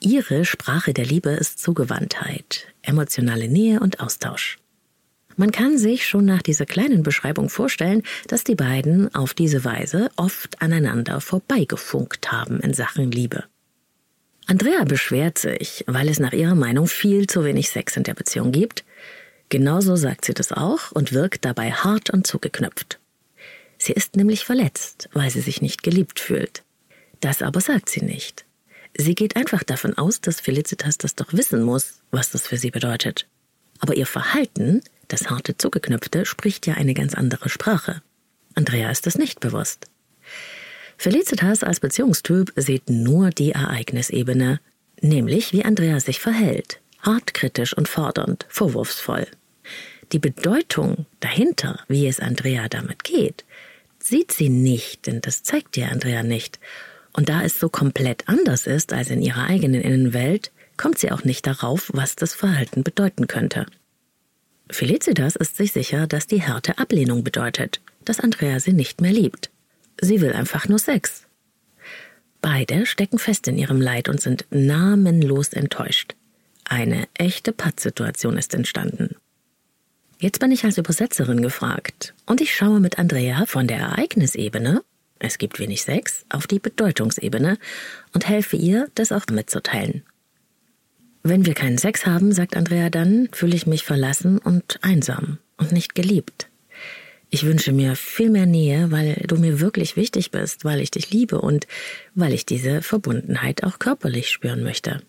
Ihre 0.00 0.46
Sprache 0.46 0.94
der 0.94 1.04
Liebe 1.04 1.30
ist 1.32 1.58
Zugewandtheit, 1.58 2.66
emotionale 2.80 3.48
Nähe 3.48 3.80
und 3.80 4.00
Austausch. 4.00 4.58
Man 5.42 5.50
kann 5.50 5.76
sich 5.76 6.06
schon 6.06 6.24
nach 6.24 6.40
dieser 6.40 6.66
kleinen 6.66 7.02
Beschreibung 7.02 7.48
vorstellen, 7.48 8.04
dass 8.28 8.44
die 8.44 8.54
beiden 8.54 9.12
auf 9.12 9.34
diese 9.34 9.64
Weise 9.64 10.08
oft 10.14 10.62
aneinander 10.62 11.20
vorbeigefunkt 11.20 12.30
haben 12.30 12.60
in 12.60 12.74
Sachen 12.74 13.10
Liebe. 13.10 13.42
Andrea 14.46 14.84
beschwert 14.84 15.38
sich, 15.38 15.82
weil 15.88 16.08
es 16.08 16.20
nach 16.20 16.32
ihrer 16.32 16.54
Meinung 16.54 16.86
viel 16.86 17.26
zu 17.26 17.44
wenig 17.44 17.70
Sex 17.70 17.96
in 17.96 18.04
der 18.04 18.14
Beziehung 18.14 18.52
gibt. 18.52 18.84
Genauso 19.48 19.96
sagt 19.96 20.26
sie 20.26 20.32
das 20.32 20.52
auch 20.52 20.92
und 20.92 21.12
wirkt 21.12 21.44
dabei 21.44 21.72
hart 21.72 22.10
und 22.10 22.24
zugeknöpft. 22.24 23.00
Sie 23.78 23.94
ist 23.94 24.14
nämlich 24.14 24.44
verletzt, 24.44 25.08
weil 25.12 25.30
sie 25.30 25.40
sich 25.40 25.60
nicht 25.60 25.82
geliebt 25.82 26.20
fühlt. 26.20 26.62
Das 27.18 27.42
aber 27.42 27.60
sagt 27.60 27.88
sie 27.88 28.04
nicht. 28.04 28.44
Sie 28.96 29.16
geht 29.16 29.34
einfach 29.34 29.64
davon 29.64 29.98
aus, 29.98 30.20
dass 30.20 30.38
Felicitas 30.38 30.98
das 30.98 31.16
doch 31.16 31.32
wissen 31.32 31.64
muss, 31.64 31.94
was 32.12 32.30
das 32.30 32.46
für 32.46 32.58
sie 32.58 32.70
bedeutet. 32.70 33.26
Aber 33.80 33.96
ihr 33.96 34.06
Verhalten 34.06 34.82
das 35.08 35.30
harte 35.30 35.56
Zugeknöpfte 35.56 36.26
spricht 36.26 36.66
ja 36.66 36.74
eine 36.74 36.94
ganz 36.94 37.14
andere 37.14 37.48
Sprache. 37.48 38.02
Andrea 38.54 38.90
ist 38.90 39.06
es 39.06 39.18
nicht 39.18 39.40
bewusst. 39.40 39.86
Felicitas 40.96 41.64
als 41.64 41.80
Beziehungstyp 41.80 42.52
sieht 42.56 42.88
nur 42.88 43.30
die 43.30 43.52
Ereignisebene, 43.52 44.60
nämlich 45.00 45.52
wie 45.52 45.64
Andrea 45.64 45.98
sich 46.00 46.20
verhält, 46.20 46.80
hart 47.00 47.34
kritisch 47.34 47.76
und 47.76 47.88
fordernd, 47.88 48.46
vorwurfsvoll. 48.48 49.26
Die 50.12 50.18
Bedeutung 50.18 51.06
dahinter, 51.20 51.80
wie 51.88 52.06
es 52.06 52.20
Andrea 52.20 52.68
damit 52.68 53.02
geht, 53.02 53.44
sieht 53.98 54.32
sie 54.32 54.48
nicht, 54.48 55.06
denn 55.06 55.20
das 55.20 55.42
zeigt 55.42 55.76
ihr 55.76 55.90
Andrea 55.90 56.22
nicht. 56.22 56.60
Und 57.12 57.28
da 57.28 57.42
es 57.42 57.58
so 57.58 57.68
komplett 57.68 58.28
anders 58.28 58.66
ist 58.66 58.92
als 58.92 59.10
in 59.10 59.22
ihrer 59.22 59.46
eigenen 59.46 59.80
Innenwelt, 59.80 60.50
kommt 60.76 60.98
sie 60.98 61.10
auch 61.10 61.24
nicht 61.24 61.46
darauf, 61.46 61.90
was 61.94 62.16
das 62.16 62.34
Verhalten 62.34 62.82
bedeuten 62.82 63.26
könnte. 63.26 63.66
Felicitas 64.72 65.36
ist 65.36 65.56
sich 65.56 65.72
sicher, 65.72 66.06
dass 66.06 66.26
die 66.26 66.40
Härte 66.40 66.78
Ablehnung 66.78 67.22
bedeutet, 67.22 67.80
dass 68.04 68.20
Andrea 68.20 68.58
sie 68.58 68.72
nicht 68.72 69.00
mehr 69.00 69.12
liebt. 69.12 69.50
Sie 70.00 70.20
will 70.20 70.32
einfach 70.32 70.68
nur 70.68 70.78
Sex. 70.78 71.26
Beide 72.40 72.86
stecken 72.86 73.18
fest 73.18 73.46
in 73.48 73.58
ihrem 73.58 73.80
Leid 73.80 74.08
und 74.08 74.20
sind 74.20 74.46
namenlos 74.50 75.50
enttäuscht. 75.50 76.14
Eine 76.64 77.06
echte 77.14 77.52
Pattsituation 77.52 78.36
ist 78.38 78.54
entstanden. 78.54 79.16
Jetzt 80.18 80.40
bin 80.40 80.52
ich 80.52 80.64
als 80.64 80.78
Übersetzerin 80.78 81.42
gefragt 81.42 82.14
und 82.26 82.40
ich 82.40 82.54
schaue 82.54 82.80
mit 82.80 82.98
Andrea 82.98 83.44
von 83.46 83.66
der 83.66 83.78
Ereignisebene, 83.78 84.82
es 85.18 85.38
gibt 85.38 85.60
wenig 85.60 85.82
Sex, 85.82 86.24
auf 86.30 86.46
die 86.46 86.58
Bedeutungsebene 86.58 87.58
und 88.12 88.28
helfe 88.28 88.56
ihr, 88.56 88.88
das 88.94 89.12
auch 89.12 89.26
mitzuteilen. 89.30 90.02
Wenn 91.24 91.46
wir 91.46 91.54
keinen 91.54 91.78
Sex 91.78 92.04
haben, 92.04 92.32
sagt 92.32 92.56
Andrea 92.56 92.90
dann, 92.90 93.28
fühle 93.32 93.54
ich 93.54 93.66
mich 93.66 93.84
verlassen 93.84 94.38
und 94.38 94.80
einsam 94.82 95.38
und 95.56 95.70
nicht 95.70 95.94
geliebt. 95.94 96.48
Ich 97.30 97.46
wünsche 97.46 97.72
mir 97.72 97.96
viel 97.96 98.28
mehr 98.28 98.44
Nähe, 98.44 98.90
weil 98.90 99.22
du 99.26 99.36
mir 99.36 99.60
wirklich 99.60 99.96
wichtig 99.96 100.32
bist, 100.32 100.64
weil 100.64 100.80
ich 100.80 100.90
dich 100.90 101.10
liebe 101.10 101.40
und 101.40 101.66
weil 102.14 102.34
ich 102.34 102.44
diese 102.44 102.82
Verbundenheit 102.82 103.64
auch 103.64 103.78
körperlich 103.78 104.28
spüren 104.28 104.62
möchte. 104.62 105.00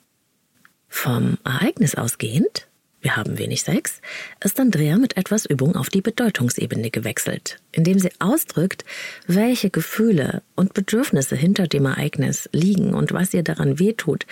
Vom 0.88 1.38
Ereignis 1.44 1.96
ausgehend, 1.96 2.68
wir 3.02 3.18
haben 3.18 3.40
wenig 3.40 3.64
Sex, 3.64 4.00
ist 4.42 4.60
Andrea 4.60 4.98
mit 4.98 5.18
etwas 5.18 5.46
Übung 5.46 5.76
auf 5.76 5.90
die 5.90 6.00
Bedeutungsebene 6.00 6.92
gewechselt, 6.92 7.58
indem 7.74 8.00
sie 8.00 8.12
ausdrückt, 8.20 8.86
welche 9.28 9.70
Gefühle 9.70 10.44
und 10.56 10.74
Bedürfnisse 10.74 11.36
hinter 11.36 11.68
dem 11.68 11.86
Ereignis 11.86 12.48
liegen 12.54 12.94
und 12.94 13.12
was 13.12 13.34
ihr 13.34 13.44
daran 13.44 13.80
wehtut, 13.80 14.26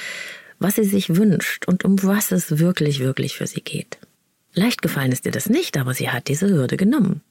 was 0.62 0.76
sie 0.76 0.84
sich 0.84 1.16
wünscht 1.16 1.68
und 1.68 1.84
um 1.84 2.02
was 2.04 2.32
es 2.32 2.60
wirklich, 2.60 3.00
wirklich 3.00 3.36
für 3.36 3.48
sie 3.48 3.62
geht. 3.62 3.98
Leicht 4.54 4.82
gefallen 4.82 5.12
ist 5.12 5.26
ihr 5.26 5.32
das 5.32 5.50
nicht, 5.50 5.78
aber 5.78 5.94
sie 5.94 6.10
hat 6.10 6.28
diese 6.28 6.50
Hürde 6.50 6.78
genommen. 6.78 7.22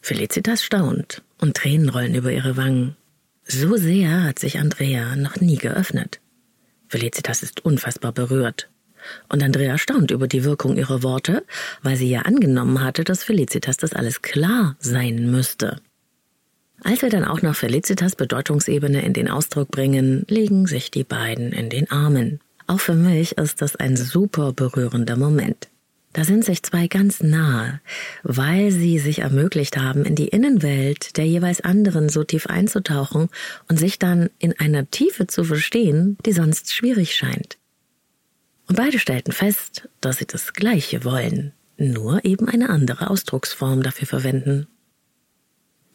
Felicitas 0.00 0.62
staunt 0.62 1.22
und 1.38 1.56
Tränen 1.56 1.88
rollen 1.88 2.14
über 2.14 2.30
ihre 2.30 2.56
Wangen. 2.56 2.96
So 3.44 3.76
sehr 3.76 4.24
hat 4.24 4.38
sich 4.38 4.58
Andrea 4.58 5.16
noch 5.16 5.36
nie 5.36 5.56
geöffnet. 5.56 6.20
Felicitas 6.86 7.42
ist 7.42 7.64
unfassbar 7.64 8.12
berührt. 8.12 8.68
Und 9.28 9.42
Andrea 9.42 9.76
staunt 9.76 10.10
über 10.10 10.28
die 10.28 10.44
Wirkung 10.44 10.76
ihrer 10.76 11.02
Worte, 11.02 11.44
weil 11.82 11.96
sie 11.96 12.10
ja 12.10 12.22
angenommen 12.22 12.82
hatte, 12.82 13.04
dass 13.04 13.24
Felicitas 13.24 13.78
das 13.78 13.94
alles 13.94 14.22
klar 14.22 14.76
sein 14.78 15.30
müsste. 15.30 15.80
Als 16.84 17.02
wir 17.02 17.10
dann 17.10 17.24
auch 17.24 17.42
noch 17.42 17.56
Felicitas 17.56 18.14
Bedeutungsebene 18.16 19.02
in 19.02 19.12
den 19.12 19.28
Ausdruck 19.28 19.70
bringen, 19.70 20.24
liegen 20.28 20.66
sich 20.66 20.90
die 20.90 21.04
beiden 21.04 21.52
in 21.52 21.70
den 21.70 21.90
Armen. 21.90 22.40
Auch 22.66 22.80
für 22.80 22.94
mich 22.94 23.38
ist 23.38 23.62
das 23.62 23.76
ein 23.76 23.96
super 23.96 24.52
berührender 24.52 25.16
Moment. 25.16 25.68
Da 26.12 26.24
sind 26.24 26.44
sich 26.44 26.62
zwei 26.62 26.86
ganz 26.86 27.22
nahe, 27.22 27.80
weil 28.22 28.70
sie 28.70 28.98
sich 28.98 29.20
ermöglicht 29.20 29.76
haben, 29.76 30.04
in 30.04 30.14
die 30.14 30.28
Innenwelt 30.28 31.16
der 31.16 31.26
jeweils 31.26 31.60
anderen 31.60 32.08
so 32.08 32.24
tief 32.24 32.46
einzutauchen 32.46 33.28
und 33.68 33.78
sich 33.78 33.98
dann 33.98 34.30
in 34.38 34.58
einer 34.58 34.90
Tiefe 34.90 35.26
zu 35.26 35.44
verstehen, 35.44 36.16
die 36.24 36.32
sonst 36.32 36.72
schwierig 36.72 37.14
scheint. 37.14 37.58
Und 38.68 38.76
beide 38.76 38.98
stellten 38.98 39.32
fest, 39.32 39.88
dass 40.00 40.18
sie 40.18 40.26
das 40.26 40.54
Gleiche 40.54 41.04
wollen, 41.04 41.52
nur 41.76 42.24
eben 42.24 42.48
eine 42.48 42.70
andere 42.70 43.10
Ausdrucksform 43.10 43.82
dafür 43.82 44.08
verwenden. 44.08 44.66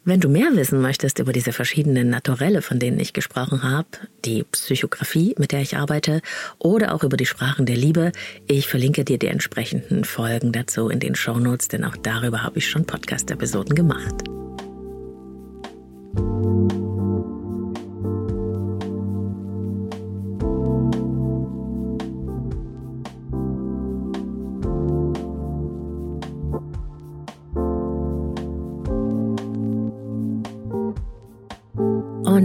Wenn 0.06 0.20
du 0.20 0.28
mehr 0.28 0.50
wissen 0.52 0.82
möchtest 0.82 1.18
über 1.18 1.32
diese 1.32 1.54
verschiedenen 1.54 2.10
Naturelle, 2.10 2.60
von 2.60 2.78
denen 2.78 3.00
ich 3.00 3.14
gesprochen 3.14 3.62
habe, 3.62 3.88
die 4.26 4.42
Psychografie, 4.42 5.34
mit 5.38 5.50
der 5.50 5.62
ich 5.62 5.78
arbeite, 5.78 6.20
oder 6.58 6.94
auch 6.94 7.04
über 7.04 7.16
die 7.16 7.24
Sprachen 7.24 7.64
der 7.64 7.76
Liebe, 7.76 8.12
ich 8.46 8.68
verlinke 8.68 9.06
dir 9.06 9.18
die 9.18 9.28
entsprechenden 9.28 10.04
Folgen 10.04 10.52
dazu 10.52 10.90
in 10.90 11.00
den 11.00 11.14
Shownotes, 11.14 11.68
denn 11.68 11.84
auch 11.84 11.96
darüber 11.96 12.42
habe 12.42 12.58
ich 12.58 12.68
schon 12.68 12.84
Podcast-Episoden 12.84 13.74
gemacht. 13.74 14.24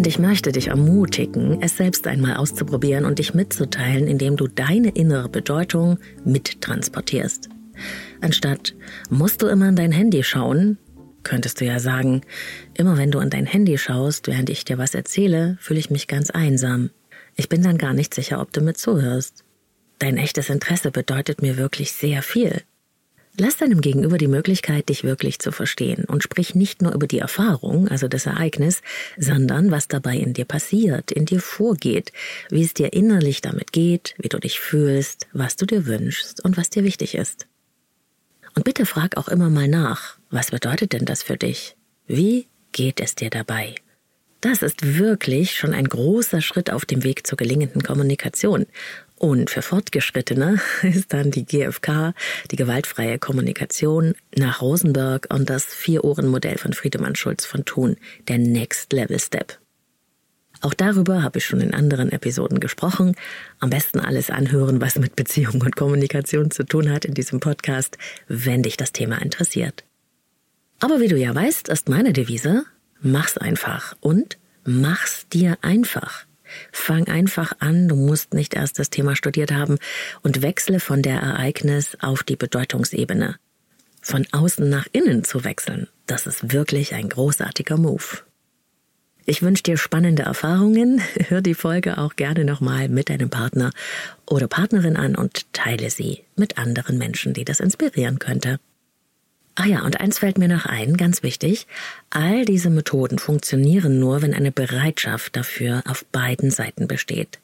Ich 0.10 0.18
möchte 0.18 0.52
dich 0.52 0.70
ermutigen, 0.70 1.62
es 1.62 1.78
selbst 1.78 2.08
einmal 2.08 2.38
auszuprobieren 2.38 3.06
und 3.06 3.20
dich 3.20 3.36
mitzuteilen, 3.36 4.08
indem 4.08 4.38
du 4.38 4.48
deine 4.48 4.90
innere 4.90 5.30
Bedeutung 5.30 6.00
mittransportierst. 6.26 7.48
Anstatt 8.20 8.74
musst 9.12 9.44
du 9.44 9.48
immer 9.48 9.68
an 9.68 9.76
dein 9.76 9.92
Handy 9.92 10.24
schauen, 10.24 10.80
könntest 11.22 11.62
du 11.62 11.66
ja 11.66 11.78
sagen, 11.78 12.22
immer 12.74 12.98
wenn 12.98 13.12
du 13.12 13.20
an 13.20 13.30
dein 13.30 13.46
Handy 13.46 13.78
schaust, 13.78 14.26
während 14.26 14.50
ich 14.50 14.66
dir 14.66 14.80
was 14.80 14.96
erzähle, 14.96 15.58
fühle 15.60 15.80
ich 15.80 15.92
mich 15.92 16.08
ganz 16.08 16.32
einsam. 16.32 16.90
Ich 17.36 17.48
bin 17.48 17.62
dann 17.62 17.78
gar 17.78 17.94
nicht 17.94 18.16
sicher, 18.16 18.42
ob 18.42 18.52
du 18.52 18.62
mir 18.62 18.74
zuhörst. 18.74 19.46
Dein 20.00 20.18
echtes 20.18 20.50
Interesse 20.50 20.90
bedeutet 20.90 21.44
mir 21.44 21.56
wirklich 21.56 21.92
sehr 21.92 22.24
viel. 22.24 22.64
Lass 23.42 23.56
deinem 23.56 23.80
Gegenüber 23.80 24.18
die 24.18 24.28
Möglichkeit, 24.28 24.90
dich 24.90 25.06
wirklich 25.06 25.40
zu 25.40 25.54
verstehen 25.54 26.04
und 26.04 26.24
sprich 26.24 26.56
nicht 26.56 26.82
nur 26.82 26.94
über 26.94 27.08
die 27.08 27.20
Erfahrung, 27.20 27.88
also 27.88 28.10
das 28.10 28.26
Ereignis, 28.26 28.82
sondern 29.18 29.72
was 29.72 29.88
dabei 29.88 30.18
in 30.18 30.34
dir 30.34 30.44
passiert, 30.44 31.10
in 31.10 31.26
dir 31.26 31.40
vorgeht, 31.40 32.12
wie 32.50 32.66
es 32.66 32.74
dir 32.74 32.92
innerlich 32.92 33.40
damit 33.40 33.72
geht, 33.72 34.14
wie 34.18 34.28
du 34.28 34.40
dich 34.40 34.60
fühlst, 34.60 35.28
was 35.32 35.56
du 35.56 35.66
dir 35.66 35.86
wünschst 35.86 36.44
und 36.44 36.58
was 36.58 36.70
dir 36.70 36.84
wichtig 36.84 37.16
ist. 37.16 37.48
Und 38.56 38.66
bitte 38.66 38.86
frag 38.86 39.16
auch 39.16 39.30
immer 39.30 39.50
mal 39.50 39.70
nach, 39.70 40.18
was 40.30 40.52
bedeutet 40.52 40.92
denn 40.92 41.06
das 41.06 41.24
für 41.24 41.38
dich? 41.38 41.78
Wie 42.08 42.46
geht 42.74 43.00
es 43.00 43.16
dir 43.16 43.30
dabei? 43.30 43.74
Das 44.42 44.62
ist 44.62 44.98
wirklich 44.98 45.56
schon 45.56 45.74
ein 45.74 45.88
großer 45.88 46.42
Schritt 46.42 46.72
auf 46.72 46.86
dem 46.86 47.04
Weg 47.06 47.26
zur 47.26 47.38
gelingenden 47.38 47.84
Kommunikation. 47.84 48.66
Und 49.20 49.50
für 49.50 49.62
Fortgeschrittene 49.62 50.62
ist 50.82 51.14
dann 51.14 51.30
die 51.30 51.46
GFK, 51.46 52.14
die 52.52 52.56
gewaltfreie 52.56 53.20
Kommunikation, 53.20 54.16
nach 54.38 54.62
Rosenberg 54.62 55.28
und 55.30 55.50
das 55.50 55.66
Vier-Ohren-Modell 55.66 56.58
von 56.58 56.72
Friedemann 56.72 57.16
Schulz 57.16 57.46
von 57.46 57.66
Thun 57.66 57.98
der 58.30 58.38
Next 58.38 58.94
Level 58.94 59.20
Step. 59.20 59.60
Auch 60.62 60.74
darüber 60.74 61.22
habe 61.22 61.40
ich 61.40 61.46
schon 61.46 61.60
in 61.60 61.74
anderen 61.74 62.12
Episoden 62.12 62.62
gesprochen. 62.62 63.16
Am 63.60 63.70
besten 63.70 64.00
alles 64.00 64.30
anhören, 64.30 64.80
was 64.80 64.98
mit 64.98 65.18
Beziehung 65.18 65.62
und 65.62 65.76
Kommunikation 65.76 66.50
zu 66.50 66.64
tun 66.64 66.90
hat 66.90 67.04
in 67.04 67.14
diesem 67.14 67.42
Podcast, 67.42 67.98
wenn 68.30 68.64
dich 68.64 68.78
das 68.78 68.94
Thema 68.94 69.22
interessiert. 69.22 69.84
Aber 70.80 71.02
wie 71.02 71.10
du 71.10 71.18
ja 71.18 71.36
weißt, 71.36 71.68
ist 71.68 71.90
meine 71.90 72.14
Devise, 72.14 72.64
mach's 73.02 73.38
einfach 73.38 73.96
und 74.00 74.38
mach's 74.64 75.28
dir 75.28 75.58
einfach. 75.62 76.26
Fang 76.72 77.08
einfach 77.08 77.54
an, 77.60 77.88
du 77.88 77.96
musst 77.96 78.34
nicht 78.34 78.54
erst 78.54 78.80
das 78.80 78.90
Thema 78.90 79.16
studiert 79.16 79.52
haben 79.52 79.78
und 80.22 80.42
wechsle 80.42 80.80
von 80.80 81.02
der 81.02 81.20
Ereignis 81.20 81.98
auf 82.02 82.24
die 82.24 82.36
Bedeutungsebene. 82.36 83.36
Von 84.02 84.26
außen 84.32 84.70
nach 84.70 84.88
innen 84.92 85.24
zu 85.24 85.44
wechseln, 85.44 85.88
das 86.08 86.26
ist 86.26 86.54
wirklich 86.54 86.94
ein 86.94 87.10
großartiger 87.10 87.78
Move. 87.78 88.24
Ich 89.26 89.44
wünsche 89.44 89.62
dir 89.62 89.78
spannende 89.78 90.24
Erfahrungen. 90.24 91.02
Hör 91.28 91.42
die 91.42 91.54
Folge 91.54 92.00
auch 92.00 92.16
gerne 92.16 92.46
nochmal 92.46 92.90
mit 92.90 93.10
deinem 93.10 93.30
Partner 93.30 93.70
oder 94.26 94.48
Partnerin 94.48 94.96
an 94.96 95.16
und 95.16 95.54
teile 95.54 95.92
sie 95.92 96.24
mit 96.36 96.58
anderen 96.58 96.98
Menschen, 96.98 97.34
die 97.34 97.46
das 97.46 97.60
inspirieren 97.60 98.18
könnte. 98.18 98.60
Ah 99.62 99.66
ja, 99.66 99.84
und 99.84 100.00
eins 100.00 100.20
fällt 100.20 100.38
mir 100.38 100.48
noch 100.48 100.66
ein, 100.66 100.96
ganz 100.96 101.22
wichtig. 101.22 101.68
All 102.12 102.46
diese 102.46 102.70
Methoden 102.70 103.20
funktionieren 103.20 104.00
nur, 104.00 104.22
wenn 104.22 104.34
eine 104.34 104.54
Bereitschaft 104.54 105.36
dafür 105.36 105.84
auf 105.86 106.06
beiden 106.06 106.50
Seiten 106.50 106.88
besteht. 106.88 107.40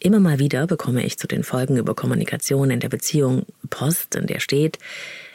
Immer 0.00 0.18
mal 0.18 0.40
wieder 0.40 0.66
bekomme 0.66 1.06
ich 1.06 1.20
zu 1.20 1.28
den 1.28 1.44
Folgen 1.44 1.76
über 1.76 1.94
Kommunikation 1.94 2.70
in 2.70 2.80
der 2.80 2.88
Beziehung 2.88 3.46
Post, 3.70 4.16
in 4.16 4.26
der 4.26 4.40
steht, 4.40 4.80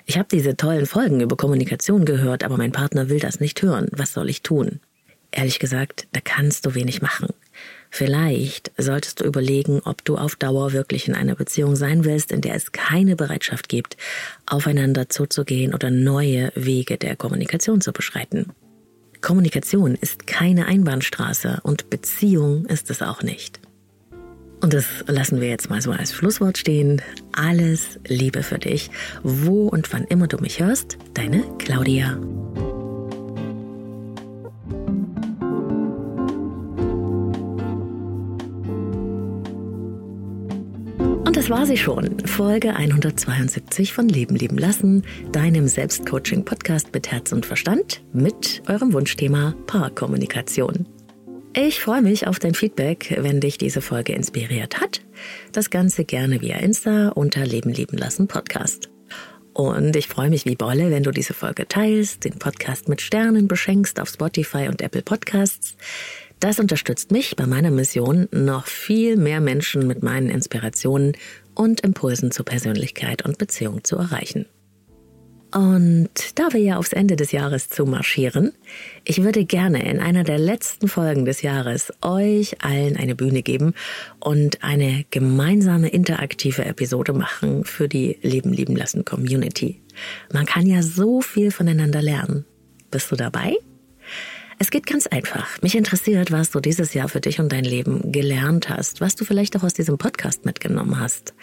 ich 0.06 0.17
habe 0.17 0.28
diese 0.30 0.58
tollen 0.58 0.86
Folgen 0.86 1.21
über 1.21 1.38
Kommunikation 1.38 2.04
gehört, 2.04 2.43
aber 2.43 2.58
mein 2.58 2.74
Partner 2.74 3.08
will 3.08 3.21
das 3.21 3.39
nicht 3.39 3.62
hören. 3.62 3.88
Was 3.93 4.12
soll 4.12 4.30
ich 4.30 4.41
tun? 4.41 4.82
Ehrlich 5.32 5.60
gesagt, 5.60 6.08
da 6.12 6.19
kannst 6.21 6.65
du 6.65 6.76
wenig 6.76 7.02
machen. 7.02 7.30
Vielleicht 7.93 8.71
solltest 8.77 9.19
du 9.19 9.25
überlegen, 9.25 9.82
ob 9.84 10.04
du 10.06 10.15
auf 10.17 10.38
Dauer 10.38 10.71
wirklich 10.71 11.10
in 11.10 11.13
einer 11.13 11.36
Beziehung 11.36 11.75
sein 11.75 12.06
willst, 12.06 12.32
in 12.32 12.39
der 12.39 12.56
es 12.56 12.71
keine 12.71 13.17
Bereitschaft 13.17 13.67
gibt, 13.67 13.97
aufeinander 14.45 15.10
zuzugehen 15.10 15.73
oder 15.73 15.91
neue 15.91 16.54
Wege 16.56 16.97
der 16.97 17.17
Kommunikation 17.17 17.82
zu 17.82 17.91
beschreiten. 17.91 18.54
Kommunikation 19.19 19.95
ist 19.95 20.25
keine 20.25 20.67
Einbahnstraße 20.67 21.60
und 21.63 21.89
Beziehung 21.89 22.65
ist 22.65 22.89
es 22.89 23.01
auch 23.01 23.23
nicht. 23.23 23.60
Und 24.62 24.73
das 24.73 24.86
lassen 25.08 25.41
wir 25.41 25.49
jetzt 25.49 25.69
mal 25.69 25.82
so 25.82 25.91
als 25.91 26.13
Schlusswort 26.13 26.58
stehen. 26.58 27.01
Alles 27.34 27.99
Liebe 28.08 28.41
für 28.41 28.60
dich, 28.60 28.89
wo 29.21 29.67
und 29.67 29.91
wann 29.91 30.06
immer 30.06 30.27
du 30.27 30.38
mich 30.38 30.62
hörst, 30.62 30.97
deine 31.13 31.43
Claudia. 31.58 32.17
Das 41.41 41.49
war 41.49 41.65
sie 41.65 41.77
schon. 41.77 42.19
Folge 42.27 42.75
172 42.75 43.93
von 43.93 44.08
Leben 44.08 44.36
lieben 44.36 44.60
lassen, 44.60 45.04
deinem 45.32 45.67
Selbstcoaching-Podcast 45.67 46.93
mit 46.93 47.12
Herz 47.12 47.32
und 47.32 47.47
Verstand 47.47 48.04
mit 48.13 48.62
eurem 48.67 48.93
Wunschthema 48.93 49.56
Paarkommunikation. 49.65 50.86
Ich 51.54 51.80
freue 51.80 52.04
mich 52.04 52.27
auf 52.27 52.38
dein 52.38 52.54
Feedback, 52.54 53.17
wenn 53.21 53.41
dich 53.41 53.58
diese 53.58 53.82
Folge 53.82 54.13
inspiriert 54.13 54.80
hat. 54.80 55.01
Das 55.51 55.71
Ganze 55.71 56.06
gerne 56.06 56.41
via 56.41 56.58
Insta 56.58 57.10
unter 57.10 57.43
Leben 57.43 57.71
lieben 57.71 57.97
lassen 57.97 58.27
Podcast. 58.27 58.91
Und 59.54 59.95
ich 59.95 60.08
freue 60.08 60.30
mich 60.30 60.45
wie 60.45 60.56
Bolle, 60.56 60.91
wenn 60.91 61.01
du 61.01 61.10
diese 61.10 61.34
Folge 61.34 61.67
teilst, 61.67 62.23
den 62.23 62.38
Podcast 62.38 62.88
mit 62.88 63.01
Sternen 63.01 63.47
beschenkst 63.47 63.99
auf 63.99 64.10
Spotify 64.10 64.67
und 64.67 64.84
Apple 64.84 65.01
Podcasts. 65.01 65.75
Das 66.41 66.60
unterstützt 66.60 67.12
mich 67.12 67.36
bei 67.36 67.45
meiner 67.45 67.69
Mission, 67.69 68.27
noch 68.32 68.65
viel 68.65 69.15
mehr 69.15 69.39
Menschen 69.39 69.86
mit 69.86 70.01
meinen 70.01 70.32
Inspirationen 70.32 71.13
und 71.54 71.82
Impulsen 71.82 72.32
zur 72.32 72.45
Persönlichkeit 72.45 73.23
und 73.23 73.38
Beziehung 73.38 73.84
zu 73.84 73.97
erreichen. 73.97 74.47
Und 75.54 76.10
da 76.39 76.51
wir 76.51 76.60
ja 76.60 76.77
aufs 76.77 76.93
Ende 76.93 77.15
des 77.15 77.32
Jahres 77.32 77.69
zu 77.69 77.86
marschieren, 77.86 78.54
ich 79.04 79.21
würde 79.21 79.45
gerne 79.45 79.88
in 79.88 79.99
einer 79.99 80.23
der 80.23 80.39
letzten 80.39 80.88
Folgen 80.88 81.25
des 81.25 81.43
Jahres 81.43 81.93
euch 82.01 82.63
allen 82.63 82.97
eine 82.97 83.13
Bühne 83.13 83.43
geben 83.43 83.75
und 84.19 84.63
eine 84.63 85.06
gemeinsame 85.12 85.89
interaktive 85.89 86.65
Episode 86.65 87.13
machen 87.13 87.65
für 87.65 87.88
die 87.88 88.17
Leben 88.23 88.51
lieben 88.51 88.75
lassen 88.75 89.06
Community. 89.06 89.80
Man 90.34 90.47
kann 90.47 90.65
ja 90.65 90.82
so 90.82 91.21
viel 91.21 91.51
voneinander 91.51 92.01
lernen. 92.01 92.45
Bist 92.89 93.12
du 93.12 93.15
dabei? 93.15 93.58
Es 94.62 94.69
geht 94.69 94.86
ganz 94.86 95.08
einfach. 95.08 95.60
Mich 95.63 95.74
interessiert, 95.74 96.30
was 96.30 96.52
du 96.52 96.60
dieses 96.60 96.93
Jahr 96.93 97.10
für 97.10 97.19
dich 97.19 97.39
und 97.39 97.52
dein 97.52 97.63
Leben 97.63 98.12
gelernt 98.12 98.69
hast, 98.69 99.02
was 99.02 99.15
du 99.15 99.26
vielleicht 99.26 99.58
auch 99.58 99.63
aus 99.63 99.74
diesem 99.74 99.97
Podcast 99.97 100.45
mitgenommen 100.45 101.00
hast, 101.00 101.34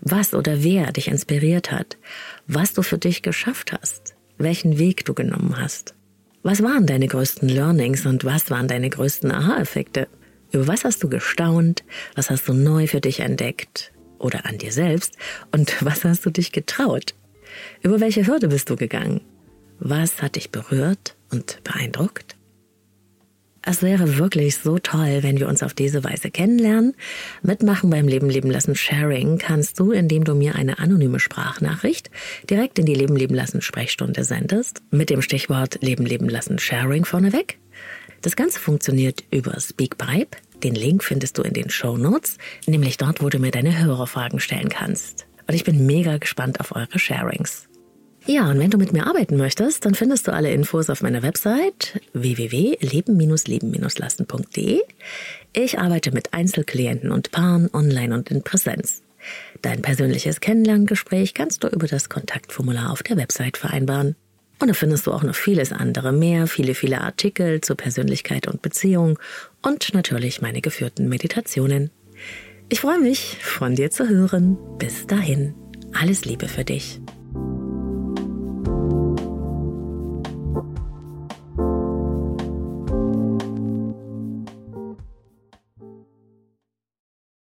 was 0.00 0.32
oder 0.32 0.64
wer 0.64 0.90
dich 0.90 1.08
inspiriert 1.08 1.70
hat, 1.70 1.98
was 2.46 2.72
du 2.72 2.80
für 2.80 2.96
dich 2.96 3.20
geschafft 3.20 3.74
hast, 3.74 4.14
welchen 4.38 4.78
Weg 4.78 5.04
du 5.04 5.12
genommen 5.12 5.54
hast. 5.58 5.94
Was 6.42 6.62
waren 6.62 6.86
deine 6.86 7.08
größten 7.08 7.46
Learnings 7.46 8.06
und 8.06 8.24
was 8.24 8.50
waren 8.50 8.68
deine 8.68 8.88
größten 8.88 9.30
Aha-Effekte? 9.30 10.08
Über 10.50 10.66
was 10.66 10.84
hast 10.84 11.02
du 11.02 11.10
gestaunt? 11.10 11.84
Was 12.14 12.30
hast 12.30 12.48
du 12.48 12.54
neu 12.54 12.86
für 12.86 13.02
dich 13.02 13.20
entdeckt? 13.20 13.92
Oder 14.18 14.46
an 14.46 14.56
dir 14.56 14.72
selbst? 14.72 15.18
Und 15.50 15.76
was 15.84 16.06
hast 16.06 16.24
du 16.24 16.30
dich 16.30 16.52
getraut? 16.52 17.14
Über 17.82 18.00
welche 18.00 18.26
Hürde 18.26 18.48
bist 18.48 18.70
du 18.70 18.76
gegangen? 18.76 19.20
Was 19.78 20.22
hat 20.22 20.36
dich 20.36 20.50
berührt 20.50 21.16
und 21.30 21.62
beeindruckt? 21.64 22.36
Es 23.64 23.80
wäre 23.80 24.18
wirklich 24.18 24.56
so 24.56 24.80
toll, 24.80 25.22
wenn 25.22 25.38
wir 25.38 25.46
uns 25.46 25.62
auf 25.62 25.72
diese 25.72 26.02
Weise 26.02 26.32
kennenlernen. 26.32 26.94
Mitmachen 27.42 27.90
beim 27.90 28.08
Leben 28.08 28.28
leben 28.28 28.50
lassen 28.50 28.74
Sharing 28.74 29.38
kannst 29.38 29.78
du, 29.78 29.92
indem 29.92 30.24
du 30.24 30.34
mir 30.34 30.56
eine 30.56 30.80
anonyme 30.80 31.20
Sprachnachricht 31.20 32.10
direkt 32.50 32.80
in 32.80 32.86
die 32.86 32.94
Leben 32.94 33.14
leben 33.14 33.36
lassen 33.36 33.60
Sprechstunde 33.60 34.24
sendest, 34.24 34.82
mit 34.90 35.10
dem 35.10 35.22
Stichwort 35.22 35.78
Leben 35.80 36.04
leben 36.04 36.28
lassen 36.28 36.58
Sharing 36.58 37.04
vorneweg. 37.04 37.58
Das 38.22 38.34
Ganze 38.34 38.58
funktioniert 38.58 39.22
über 39.30 39.58
Speakpipe. 39.60 40.36
Den 40.64 40.74
Link 40.74 41.04
findest 41.04 41.38
du 41.38 41.42
in 41.42 41.54
den 41.54 41.70
Show 41.70 41.96
Notes, 41.96 42.38
nämlich 42.66 42.96
dort, 42.96 43.22
wo 43.22 43.28
du 43.28 43.38
mir 43.38 43.52
deine 43.52 43.78
Hörerfragen 43.78 44.40
stellen 44.40 44.70
kannst. 44.70 45.26
Und 45.46 45.54
ich 45.54 45.62
bin 45.62 45.86
mega 45.86 46.18
gespannt 46.18 46.58
auf 46.58 46.74
eure 46.74 46.98
Sharings. 46.98 47.68
Ja, 48.26 48.48
und 48.48 48.60
wenn 48.60 48.70
du 48.70 48.78
mit 48.78 48.92
mir 48.92 49.06
arbeiten 49.06 49.36
möchtest, 49.36 49.84
dann 49.84 49.94
findest 49.94 50.26
du 50.28 50.32
alle 50.32 50.52
Infos 50.52 50.88
auf 50.90 51.02
meiner 51.02 51.22
Website 51.22 52.00
www.leben-leben-lassen.de. 52.12 54.80
Ich 55.52 55.78
arbeite 55.78 56.12
mit 56.12 56.32
Einzelklienten 56.32 57.10
und 57.10 57.32
Paaren 57.32 57.68
online 57.72 58.14
und 58.14 58.30
in 58.30 58.42
Präsenz. 58.42 59.02
Dein 59.60 59.82
persönliches 59.82 60.38
Kennenlerngespräch 60.40 61.34
kannst 61.34 61.64
du 61.64 61.68
über 61.68 61.88
das 61.88 62.08
Kontaktformular 62.08 62.92
auf 62.92 63.02
der 63.02 63.16
Website 63.16 63.56
vereinbaren. 63.56 64.14
Und 64.60 64.68
da 64.68 64.74
findest 64.74 65.08
du 65.08 65.12
auch 65.12 65.24
noch 65.24 65.34
vieles 65.34 65.72
andere 65.72 66.12
mehr, 66.12 66.46
viele, 66.46 66.74
viele 66.74 67.00
Artikel 67.00 67.60
zur 67.60 67.76
Persönlichkeit 67.76 68.46
und 68.46 68.62
Beziehung 68.62 69.18
und 69.62 69.92
natürlich 69.94 70.40
meine 70.40 70.60
geführten 70.60 71.08
Meditationen. 71.08 71.90
Ich 72.68 72.78
freue 72.80 73.00
mich, 73.00 73.38
von 73.40 73.74
dir 73.74 73.90
zu 73.90 74.08
hören. 74.08 74.56
Bis 74.78 75.08
dahin, 75.08 75.54
alles 75.92 76.24
Liebe 76.24 76.46
für 76.46 76.64
dich. 76.64 77.00